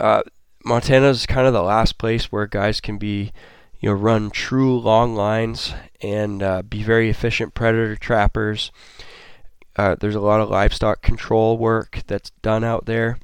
uh, 0.00 0.22
Montana 0.64 1.08
is 1.08 1.26
kind 1.26 1.46
of 1.46 1.52
the 1.52 1.62
last 1.62 1.98
place 1.98 2.30
where 2.32 2.46
guys 2.46 2.80
can 2.80 2.98
be 2.98 3.32
you 3.80 3.88
know, 3.88 3.94
run 3.94 4.30
true 4.30 4.78
long 4.78 5.14
lines 5.14 5.72
and 6.02 6.42
uh, 6.42 6.62
be 6.62 6.82
very 6.82 7.08
efficient 7.08 7.54
predator 7.54 7.96
trappers. 7.96 8.72
Uh, 9.76 9.94
there's 9.98 10.16
a 10.16 10.20
lot 10.20 10.40
of 10.40 10.50
livestock 10.50 11.02
control 11.02 11.56
work 11.56 12.02
that's 12.06 12.30
done 12.42 12.64
out 12.64 12.86
there. 12.86 13.18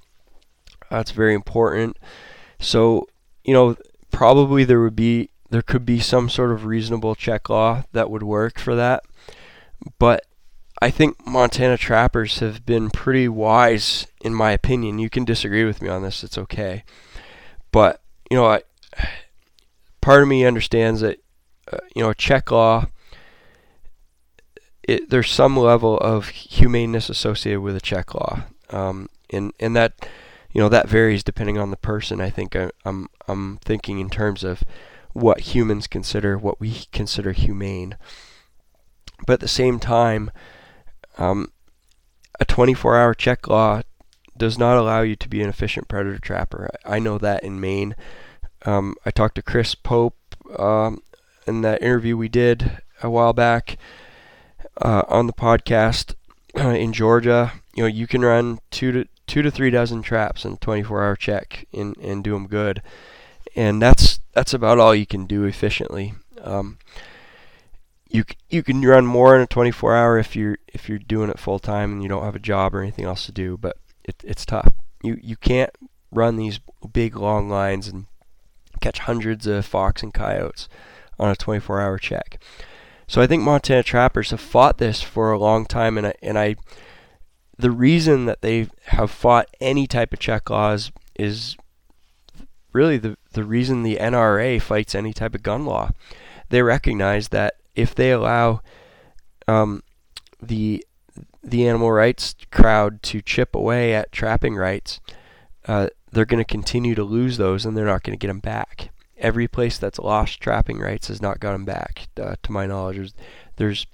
That's 0.90 1.10
very 1.10 1.34
important. 1.34 1.98
So, 2.60 3.08
you 3.42 3.52
know, 3.52 3.76
probably 4.14 4.62
there 4.62 4.80
would 4.80 4.94
be 4.94 5.28
there 5.50 5.60
could 5.60 5.84
be 5.84 5.98
some 5.98 6.28
sort 6.28 6.52
of 6.52 6.64
reasonable 6.64 7.16
check 7.16 7.48
law 7.48 7.82
that 7.92 8.10
would 8.10 8.22
work 8.22 8.58
for 8.60 8.76
that. 8.76 9.04
But 9.98 10.24
I 10.80 10.90
think 10.90 11.26
Montana 11.26 11.76
trappers 11.76 12.38
have 12.38 12.64
been 12.64 12.90
pretty 12.90 13.28
wise 13.28 14.06
in 14.20 14.32
my 14.32 14.52
opinion. 14.52 15.00
You 15.00 15.10
can 15.10 15.24
disagree 15.24 15.64
with 15.64 15.82
me 15.82 15.88
on 15.88 16.02
this, 16.02 16.22
it's 16.22 16.38
okay. 16.38 16.84
But, 17.72 18.02
you 18.30 18.36
know, 18.36 18.46
I 18.46 18.62
part 20.00 20.22
of 20.22 20.28
me 20.28 20.46
understands 20.46 21.00
that 21.00 21.18
uh, 21.72 21.78
you 21.96 22.02
know 22.02 22.10
a 22.10 22.14
check 22.14 22.52
law. 22.52 22.86
It, 24.84 25.10
there's 25.10 25.30
some 25.30 25.56
level 25.56 25.98
of 25.98 26.28
humaneness 26.28 27.08
associated 27.08 27.62
with 27.62 27.74
a 27.74 27.80
check 27.80 28.14
law, 28.14 28.44
um, 28.70 29.08
and 29.30 29.52
and 29.58 29.74
that 29.74 30.06
you 30.54 30.60
know 30.60 30.68
that 30.68 30.88
varies 30.88 31.24
depending 31.24 31.58
on 31.58 31.70
the 31.70 31.76
person. 31.76 32.20
I 32.20 32.30
think 32.30 32.54
I, 32.56 32.70
I'm 32.84 33.08
I'm 33.26 33.58
thinking 33.58 33.98
in 33.98 34.08
terms 34.08 34.44
of 34.44 34.62
what 35.12 35.40
humans 35.40 35.86
consider 35.86 36.38
what 36.38 36.60
we 36.60 36.84
consider 36.92 37.32
humane. 37.32 37.96
But 39.26 39.34
at 39.34 39.40
the 39.40 39.48
same 39.48 39.78
time, 39.78 40.30
um, 41.18 41.52
a 42.40 42.44
24-hour 42.44 43.14
check 43.14 43.46
law 43.46 43.82
does 44.36 44.58
not 44.58 44.76
allow 44.76 45.02
you 45.02 45.14
to 45.14 45.28
be 45.28 45.40
an 45.40 45.48
efficient 45.48 45.86
predator 45.86 46.18
trapper. 46.18 46.68
I 46.84 46.98
know 46.98 47.18
that 47.18 47.44
in 47.44 47.60
Maine. 47.60 47.94
Um, 48.66 48.96
I 49.06 49.10
talked 49.10 49.36
to 49.36 49.42
Chris 49.42 49.76
Pope 49.76 50.16
um, 50.58 51.00
in 51.46 51.60
that 51.62 51.82
interview 51.82 52.16
we 52.16 52.28
did 52.28 52.78
a 53.02 53.10
while 53.10 53.32
back 53.32 53.76
uh, 54.80 55.02
on 55.08 55.26
the 55.26 55.32
podcast 55.32 56.14
in 56.54 56.92
Georgia. 56.92 57.52
You 57.74 57.84
know, 57.84 57.88
you 57.88 58.06
can 58.06 58.22
run 58.22 58.58
two 58.70 58.92
to 58.92 59.08
two 59.26 59.42
to 59.42 59.50
three 59.50 59.70
dozen 59.70 60.02
traps 60.02 60.44
in 60.44 60.52
a 60.52 60.56
24-hour 60.56 61.16
check 61.16 61.66
and 61.72 61.96
and 61.98 62.24
do 62.24 62.32
them 62.32 62.46
good, 62.46 62.82
and 63.56 63.80
that's 63.80 64.20
that's 64.32 64.54
about 64.54 64.78
all 64.78 64.94
you 64.94 65.06
can 65.06 65.26
do 65.26 65.44
efficiently. 65.44 66.14
Um, 66.42 66.78
you 68.08 68.24
you 68.48 68.62
can 68.62 68.82
run 68.82 69.06
more 69.06 69.34
in 69.34 69.42
a 69.42 69.46
24 69.46 69.96
hour 69.96 70.18
if 70.18 70.36
you're 70.36 70.58
if 70.68 70.88
you're 70.88 70.98
doing 70.98 71.30
it 71.30 71.38
full 71.38 71.58
time 71.58 71.92
and 71.92 72.02
you 72.02 72.08
don't 72.08 72.24
have 72.24 72.36
a 72.36 72.40
job 72.40 72.74
or 72.74 72.82
anything 72.82 73.04
else 73.04 73.26
to 73.26 73.32
do, 73.32 73.56
but 73.56 73.76
it, 74.04 74.16
it's 74.24 74.46
tough. 74.46 74.72
You 75.02 75.18
you 75.22 75.36
can't 75.36 75.70
run 76.10 76.36
these 76.36 76.60
big 76.92 77.16
long 77.16 77.48
lines 77.48 77.88
and 77.88 78.06
catch 78.80 79.00
hundreds 79.00 79.46
of 79.46 79.66
fox 79.66 80.02
and 80.02 80.14
coyotes 80.14 80.68
on 81.18 81.30
a 81.30 81.36
24 81.36 81.80
hour 81.80 81.98
check. 81.98 82.40
So 83.06 83.20
I 83.20 83.26
think 83.26 83.42
Montana 83.42 83.82
trappers 83.82 84.30
have 84.30 84.40
fought 84.40 84.78
this 84.78 85.02
for 85.02 85.30
a 85.32 85.38
long 85.38 85.66
time, 85.66 85.98
and 85.98 86.08
I, 86.08 86.14
and 86.22 86.38
I, 86.38 86.56
the 87.58 87.70
reason 87.70 88.26
that 88.26 88.42
they 88.42 88.68
have 88.86 89.10
fought 89.10 89.48
any 89.60 89.86
type 89.86 90.12
of 90.12 90.18
check 90.18 90.50
laws 90.50 90.90
is 91.14 91.56
really 92.72 92.98
the 92.98 93.16
the 93.32 93.44
reason 93.44 93.82
the 93.82 93.96
NRA 93.96 94.60
fights 94.60 94.94
any 94.94 95.12
type 95.12 95.34
of 95.34 95.42
gun 95.42 95.64
law. 95.64 95.90
They 96.50 96.62
recognize 96.62 97.28
that 97.28 97.54
if 97.74 97.94
they 97.94 98.10
allow 98.10 98.60
um, 99.46 99.82
the 100.42 100.84
the 101.42 101.68
animal 101.68 101.92
rights 101.92 102.34
crowd 102.50 103.02
to 103.04 103.20
chip 103.20 103.54
away 103.54 103.94
at 103.94 104.12
trapping 104.12 104.56
rights, 104.56 105.00
uh, 105.66 105.88
they're 106.10 106.24
going 106.24 106.42
to 106.42 106.50
continue 106.50 106.94
to 106.94 107.04
lose 107.04 107.36
those, 107.36 107.64
and 107.64 107.76
they're 107.76 107.84
not 107.84 108.02
going 108.02 108.16
to 108.16 108.22
get 108.22 108.28
them 108.28 108.40
back. 108.40 108.90
Every 109.18 109.46
place 109.46 109.78
that's 109.78 109.98
lost 109.98 110.40
trapping 110.40 110.78
rights 110.78 111.08
has 111.08 111.20
not 111.20 111.40
got 111.40 111.52
them 111.52 111.64
back, 111.64 112.08
uh, 112.20 112.36
to 112.42 112.52
my 112.52 112.66
knowledge. 112.66 112.96
There's, 112.96 113.14
there's 113.56 113.86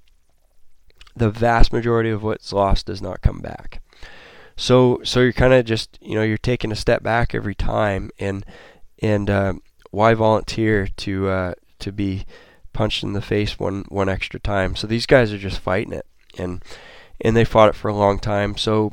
the 1.17 1.31
vast 1.31 1.73
majority 1.73 2.11
of 2.11 2.23
what's 2.23 2.53
lost 2.53 2.87
does 2.87 3.03
not 3.03 3.23
come 3.23 3.41
back. 3.41 3.83
So, 4.57 5.01
so 5.05 5.21
you're 5.21 5.33
kind 5.33 5.55
of 5.55 5.65
just, 5.65 5.99
you 6.03 6.15
know, 6.15 6.23
you're 6.23 6.37
taking 6.39 6.71
a 6.71 6.77
step 6.77 7.03
back 7.03 7.35
every 7.35 7.55
time, 7.55 8.11
and 8.19 8.45
and 9.01 9.31
uh, 9.31 9.55
why 9.91 10.15
volunteer 10.15 10.87
to 10.99 11.29
uh, 11.29 11.55
to 11.79 11.93
be 11.93 12.27
punched 12.73 13.03
in 13.03 13.15
the 13.15 13.23
face 13.23 13.59
one 13.59 13.85
one 13.89 14.09
extra 14.09 14.39
time? 14.39 14.77
So 14.77 14.87
these 14.87 15.07
guys 15.07 15.33
are 15.33 15.39
just 15.39 15.61
fighting 15.61 15.95
it, 15.95 16.07
and 16.37 16.63
and 17.21 17.37
they 17.37 17.45
fought 17.45 17.71
it 17.71 17.75
for 17.75 17.89
a 17.89 17.95
long 17.95 18.19
time. 18.19 18.57
So 18.57 18.93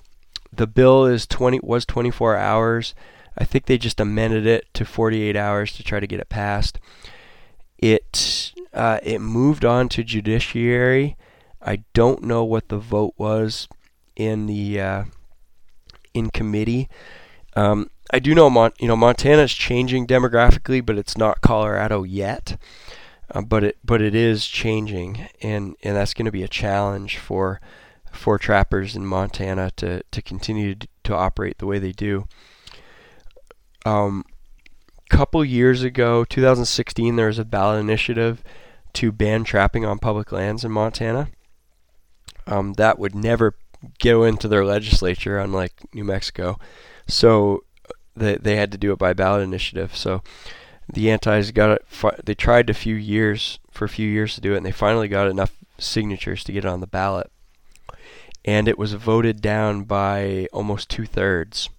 the 0.53 0.67
bill 0.67 1.05
is 1.05 1.27
20 1.27 1.59
was 1.63 1.85
24 1.85 2.37
hours. 2.37 2.95
I 3.37 3.43
think 3.43 3.65
they 3.65 3.77
just 3.77 3.99
amended 3.99 4.47
it 4.47 4.65
to 4.73 4.85
48 4.85 5.35
hours 5.35 5.73
to 5.73 5.83
try 5.83 5.99
to 5.99 6.07
get 6.07 6.19
it 6.19 6.29
passed. 6.29 6.79
It 7.77 8.53
uh, 8.73 8.99
it 9.03 9.19
moved 9.19 9.65
on 9.65 9.89
to 9.89 10.03
judiciary. 10.03 11.17
I 11.67 11.83
don't 11.93 12.23
know 12.23 12.45
what 12.45 12.69
the 12.69 12.77
vote 12.77 13.13
was 13.17 13.67
in 14.15 14.45
the 14.47 14.79
uh, 14.79 15.03
in 16.13 16.29
committee. 16.29 16.87
Um, 17.57 17.89
I 18.11 18.19
do 18.19 18.33
know 18.33 18.49
Mon- 18.49 18.71
you 18.79 18.87
know 18.87 18.95
Montana 18.95 19.41
is 19.43 19.53
changing 19.53 20.07
demographically, 20.07 20.83
but 20.83 20.97
it's 20.97 21.17
not 21.17 21.41
Colorado 21.41 22.03
yet. 22.03 22.57
Uh, 23.29 23.41
but 23.41 23.65
it 23.65 23.77
but 23.83 24.01
it 24.01 24.15
is 24.15 24.47
changing, 24.47 25.27
and 25.41 25.75
and 25.83 25.97
that's 25.97 26.13
going 26.13 26.25
to 26.25 26.31
be 26.31 26.43
a 26.43 26.47
challenge 26.47 27.17
for 27.17 27.59
for 28.13 28.37
trappers 28.37 28.95
in 28.95 29.05
Montana 29.05 29.71
to 29.75 30.01
to 30.03 30.21
continue 30.21 30.75
to, 30.75 30.87
to 31.03 31.13
operate 31.13 31.57
the 31.57 31.65
way 31.65 31.79
they 31.79 31.91
do. 31.91 32.29
Um, 33.85 34.23
couple 35.09 35.43
years 35.43 35.83
ago, 35.83 36.25
2016, 36.25 37.15
there 37.15 37.27
was 37.27 37.39
a 37.39 37.45
ballot 37.45 37.79
initiative 37.79 38.43
to 38.93 39.11
ban 39.11 39.43
trapping 39.43 39.85
on 39.85 39.99
public 39.99 40.31
lands 40.31 40.65
in 40.65 40.71
Montana. 40.71 41.29
Um, 42.47 42.73
that 42.73 42.97
would 42.97 43.13
never 43.13 43.53
go 43.99 44.23
into 44.23 44.47
their 44.47 44.65
legislature, 44.65 45.37
unlike 45.37 45.73
New 45.93 46.03
Mexico. 46.03 46.57
So 47.07 47.63
they 48.15 48.35
they 48.35 48.55
had 48.55 48.71
to 48.71 48.77
do 48.77 48.91
it 48.91 48.99
by 48.99 49.13
ballot 49.13 49.43
initiative. 49.43 49.95
So 49.95 50.23
the 50.91 51.11
antis 51.11 51.51
got 51.51 51.71
it. 51.71 52.25
They 52.25 52.35
tried 52.35 52.69
a 52.69 52.73
few 52.73 52.95
years 52.95 53.59
for 53.71 53.85
a 53.85 53.89
few 53.89 54.09
years 54.09 54.35
to 54.35 54.41
do 54.41 54.53
it, 54.53 54.57
and 54.57 54.65
they 54.65 54.71
finally 54.71 55.07
got 55.07 55.27
enough 55.27 55.53
signatures 55.77 56.43
to 56.45 56.51
get 56.51 56.65
it 56.65 56.69
on 56.69 56.79
the 56.79 56.87
ballot. 56.87 57.29
And 58.45 58.67
it 58.67 58.79
was 58.79 58.93
voted 58.93 59.41
down 59.41 59.83
by 59.83 60.47
almost 60.53 60.89
two 60.89 61.05
thirds. 61.05 61.69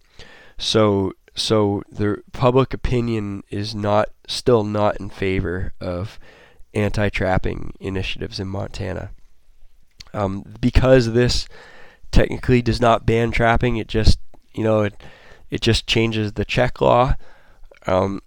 So 0.58 1.12
so 1.34 1.82
the 1.90 2.22
public 2.32 2.74
opinion 2.74 3.42
is 3.48 3.74
not 3.74 4.10
still 4.26 4.64
not 4.64 5.00
in 5.00 5.08
favor 5.08 5.72
of 5.80 6.18
anti-trapping 6.74 7.74
initiatives 7.80 8.38
in 8.38 8.48
Montana. 8.48 9.10
Um, 10.14 10.44
because 10.60 11.12
this 11.12 11.48
technically 12.10 12.62
does 12.62 12.80
not 12.80 13.06
ban 13.06 13.30
trapping, 13.30 13.76
it 13.76 13.88
just 13.88 14.18
you 14.54 14.64
know 14.64 14.82
it 14.82 14.94
it 15.50 15.60
just 15.60 15.86
changes 15.86 16.32
the 16.32 16.44
check 16.44 16.80
law. 16.80 17.14
Um, 17.86 18.20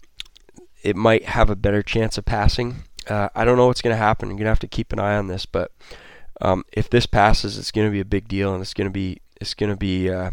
it 0.84 0.96
might 0.96 1.26
have 1.26 1.50
a 1.50 1.56
better 1.56 1.84
chance 1.84 2.18
of 2.18 2.26
passing. 2.26 2.84
Uh, 3.08 3.30
I 3.36 3.46
don't 3.46 3.58
know 3.58 3.68
what's 3.68 3.82
going 3.82 3.94
to 3.94 3.98
happen. 3.98 4.30
You're 4.30 4.38
going 4.38 4.46
to 4.46 4.52
have 4.52 4.60
to 4.60 4.68
keep 4.68 4.94
an 4.94 5.00
eye 5.00 5.16
on 5.16 5.28
this, 5.28 5.46
but 5.46 5.72
um, 6.40 6.64
if 6.72 6.90
this 6.90 7.06
passes, 7.06 7.58
it's 7.58 7.72
going 7.72 7.88
to 7.88 7.92
be 7.92 8.00
a 8.00 8.06
big 8.06 8.28
deal, 8.28 8.54
and 8.54 8.62
it's 8.62 8.74
going 8.74 8.88
to 8.88 8.94
be 8.94 9.22
it's 9.40 9.54
going 9.54 9.72
to 9.72 9.78
be 9.78 10.10
uh, 10.10 10.32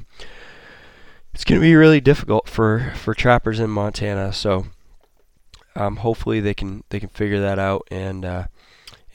it's 1.35 1.45
going 1.45 1.61
to 1.61 1.65
be 1.65 1.75
really 1.75 2.01
difficult 2.01 2.49
for 2.49 2.93
for 2.97 3.15
trappers 3.15 3.61
in 3.61 3.71
Montana. 3.71 4.33
So 4.33 4.67
um, 5.77 5.97
hopefully 5.97 6.41
they 6.41 6.55
can 6.55 6.85
they 6.91 7.01
can 7.01 7.09
figure 7.09 7.41
that 7.41 7.59
out 7.59 7.87
and 7.91 8.25
uh, 8.25 8.47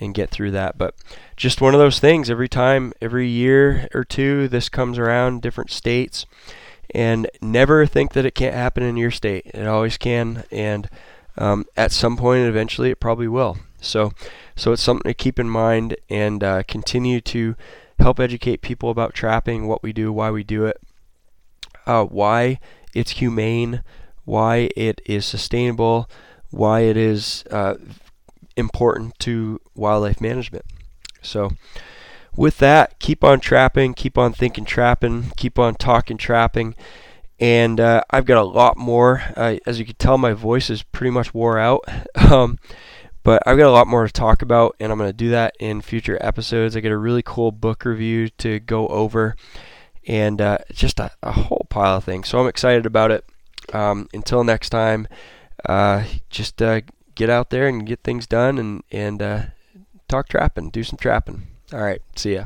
and 0.03 0.13
get 0.13 0.29
through 0.29 0.51
that. 0.51 0.77
But 0.77 0.95
just 1.35 1.61
one 1.61 1.73
of 1.73 1.79
those 1.79 1.99
things. 1.99 2.29
Every 2.29 2.49
time, 2.49 2.93
every 3.01 3.27
year 3.27 3.87
or 3.93 4.03
two, 4.03 4.47
this 4.47 4.69
comes 4.69 4.99
around, 4.99 5.41
different 5.41 5.71
states, 5.71 6.25
and 6.93 7.29
never 7.41 7.85
think 7.85 8.13
that 8.13 8.25
it 8.25 8.35
can't 8.35 8.55
happen 8.55 8.83
in 8.83 8.97
your 8.97 9.11
state. 9.11 9.47
It 9.53 9.65
always 9.65 9.97
can, 9.97 10.43
and 10.51 10.89
um, 11.37 11.65
at 11.75 11.91
some 11.91 12.17
point, 12.17 12.45
eventually, 12.45 12.91
it 12.91 12.99
probably 12.99 13.27
will. 13.27 13.57
So, 13.81 14.11
so 14.55 14.71
it's 14.71 14.81
something 14.81 15.09
to 15.09 15.13
keep 15.13 15.39
in 15.39 15.49
mind 15.49 15.95
and 16.09 16.43
uh, 16.43 16.63
continue 16.63 17.19
to 17.21 17.55
help 17.99 18.19
educate 18.19 18.61
people 18.61 18.89
about 18.89 19.13
trapping, 19.13 19.67
what 19.67 19.83
we 19.83 19.93
do, 19.93 20.11
why 20.11 20.31
we 20.31 20.43
do 20.43 20.65
it, 20.65 20.79
uh, 21.85 22.03
why 22.05 22.59
it's 22.93 23.11
humane, 23.11 23.83
why 24.25 24.69
it 24.75 25.01
is 25.05 25.25
sustainable, 25.25 26.09
why 26.49 26.81
it 26.81 26.95
is 26.97 27.43
uh, 27.49 27.75
important 28.55 29.17
to 29.19 29.59
wildlife 29.75 30.21
management. 30.21 30.65
So, 31.21 31.51
with 32.35 32.57
that, 32.57 32.99
keep 32.99 33.23
on 33.23 33.39
trapping, 33.39 33.93
keep 33.93 34.17
on 34.17 34.33
thinking 34.33 34.65
trapping, 34.65 35.31
keep 35.37 35.59
on 35.59 35.75
talking 35.75 36.17
trapping. 36.17 36.75
And 37.39 37.79
uh, 37.79 38.03
I've 38.09 38.25
got 38.25 38.41
a 38.41 38.47
lot 38.47 38.77
more. 38.77 39.23
Uh, 39.35 39.57
as 39.65 39.79
you 39.79 39.85
can 39.85 39.95
tell, 39.95 40.17
my 40.17 40.33
voice 40.33 40.69
is 40.69 40.83
pretty 40.83 41.11
much 41.11 41.33
wore 41.33 41.59
out. 41.59 41.83
um, 42.15 42.57
but 43.23 43.41
I've 43.45 43.57
got 43.57 43.69
a 43.69 43.71
lot 43.71 43.87
more 43.87 44.05
to 44.05 44.11
talk 44.11 44.41
about, 44.41 44.75
and 44.79 44.91
I'm 44.91 44.97
going 44.97 45.09
to 45.09 45.13
do 45.13 45.29
that 45.29 45.55
in 45.59 45.81
future 45.81 46.17
episodes. 46.21 46.75
I 46.75 46.81
got 46.81 46.91
a 46.91 46.97
really 46.97 47.23
cool 47.23 47.51
book 47.51 47.85
review 47.85 48.29
to 48.39 48.59
go 48.59 48.87
over, 48.87 49.35
and 50.05 50.41
uh, 50.41 50.57
just 50.71 50.99
a, 50.99 51.11
a, 51.23 51.31
whole 51.31 51.65
pile 51.69 51.97
of 51.97 52.03
things. 52.03 52.27
So 52.27 52.39
I'm 52.39 52.47
excited 52.47 52.85
about 52.85 53.11
it. 53.11 53.25
Um, 53.71 54.09
until 54.13 54.43
next 54.43 54.69
time, 54.69 55.07
uh, 55.67 56.03
just 56.29 56.61
uh, 56.61 56.81
get 57.15 57.29
out 57.29 57.49
there 57.49 57.67
and 57.67 57.85
get 57.85 58.03
things 58.03 58.27
done 58.27 58.57
and, 58.57 58.83
and 58.91 59.21
uh, 59.21 59.41
talk 60.07 60.27
trapping, 60.27 60.69
do 60.69 60.83
some 60.83 60.97
trapping. 60.97 61.47
All 61.71 61.81
right. 61.81 62.01
See 62.15 62.35
ya. 62.35 62.45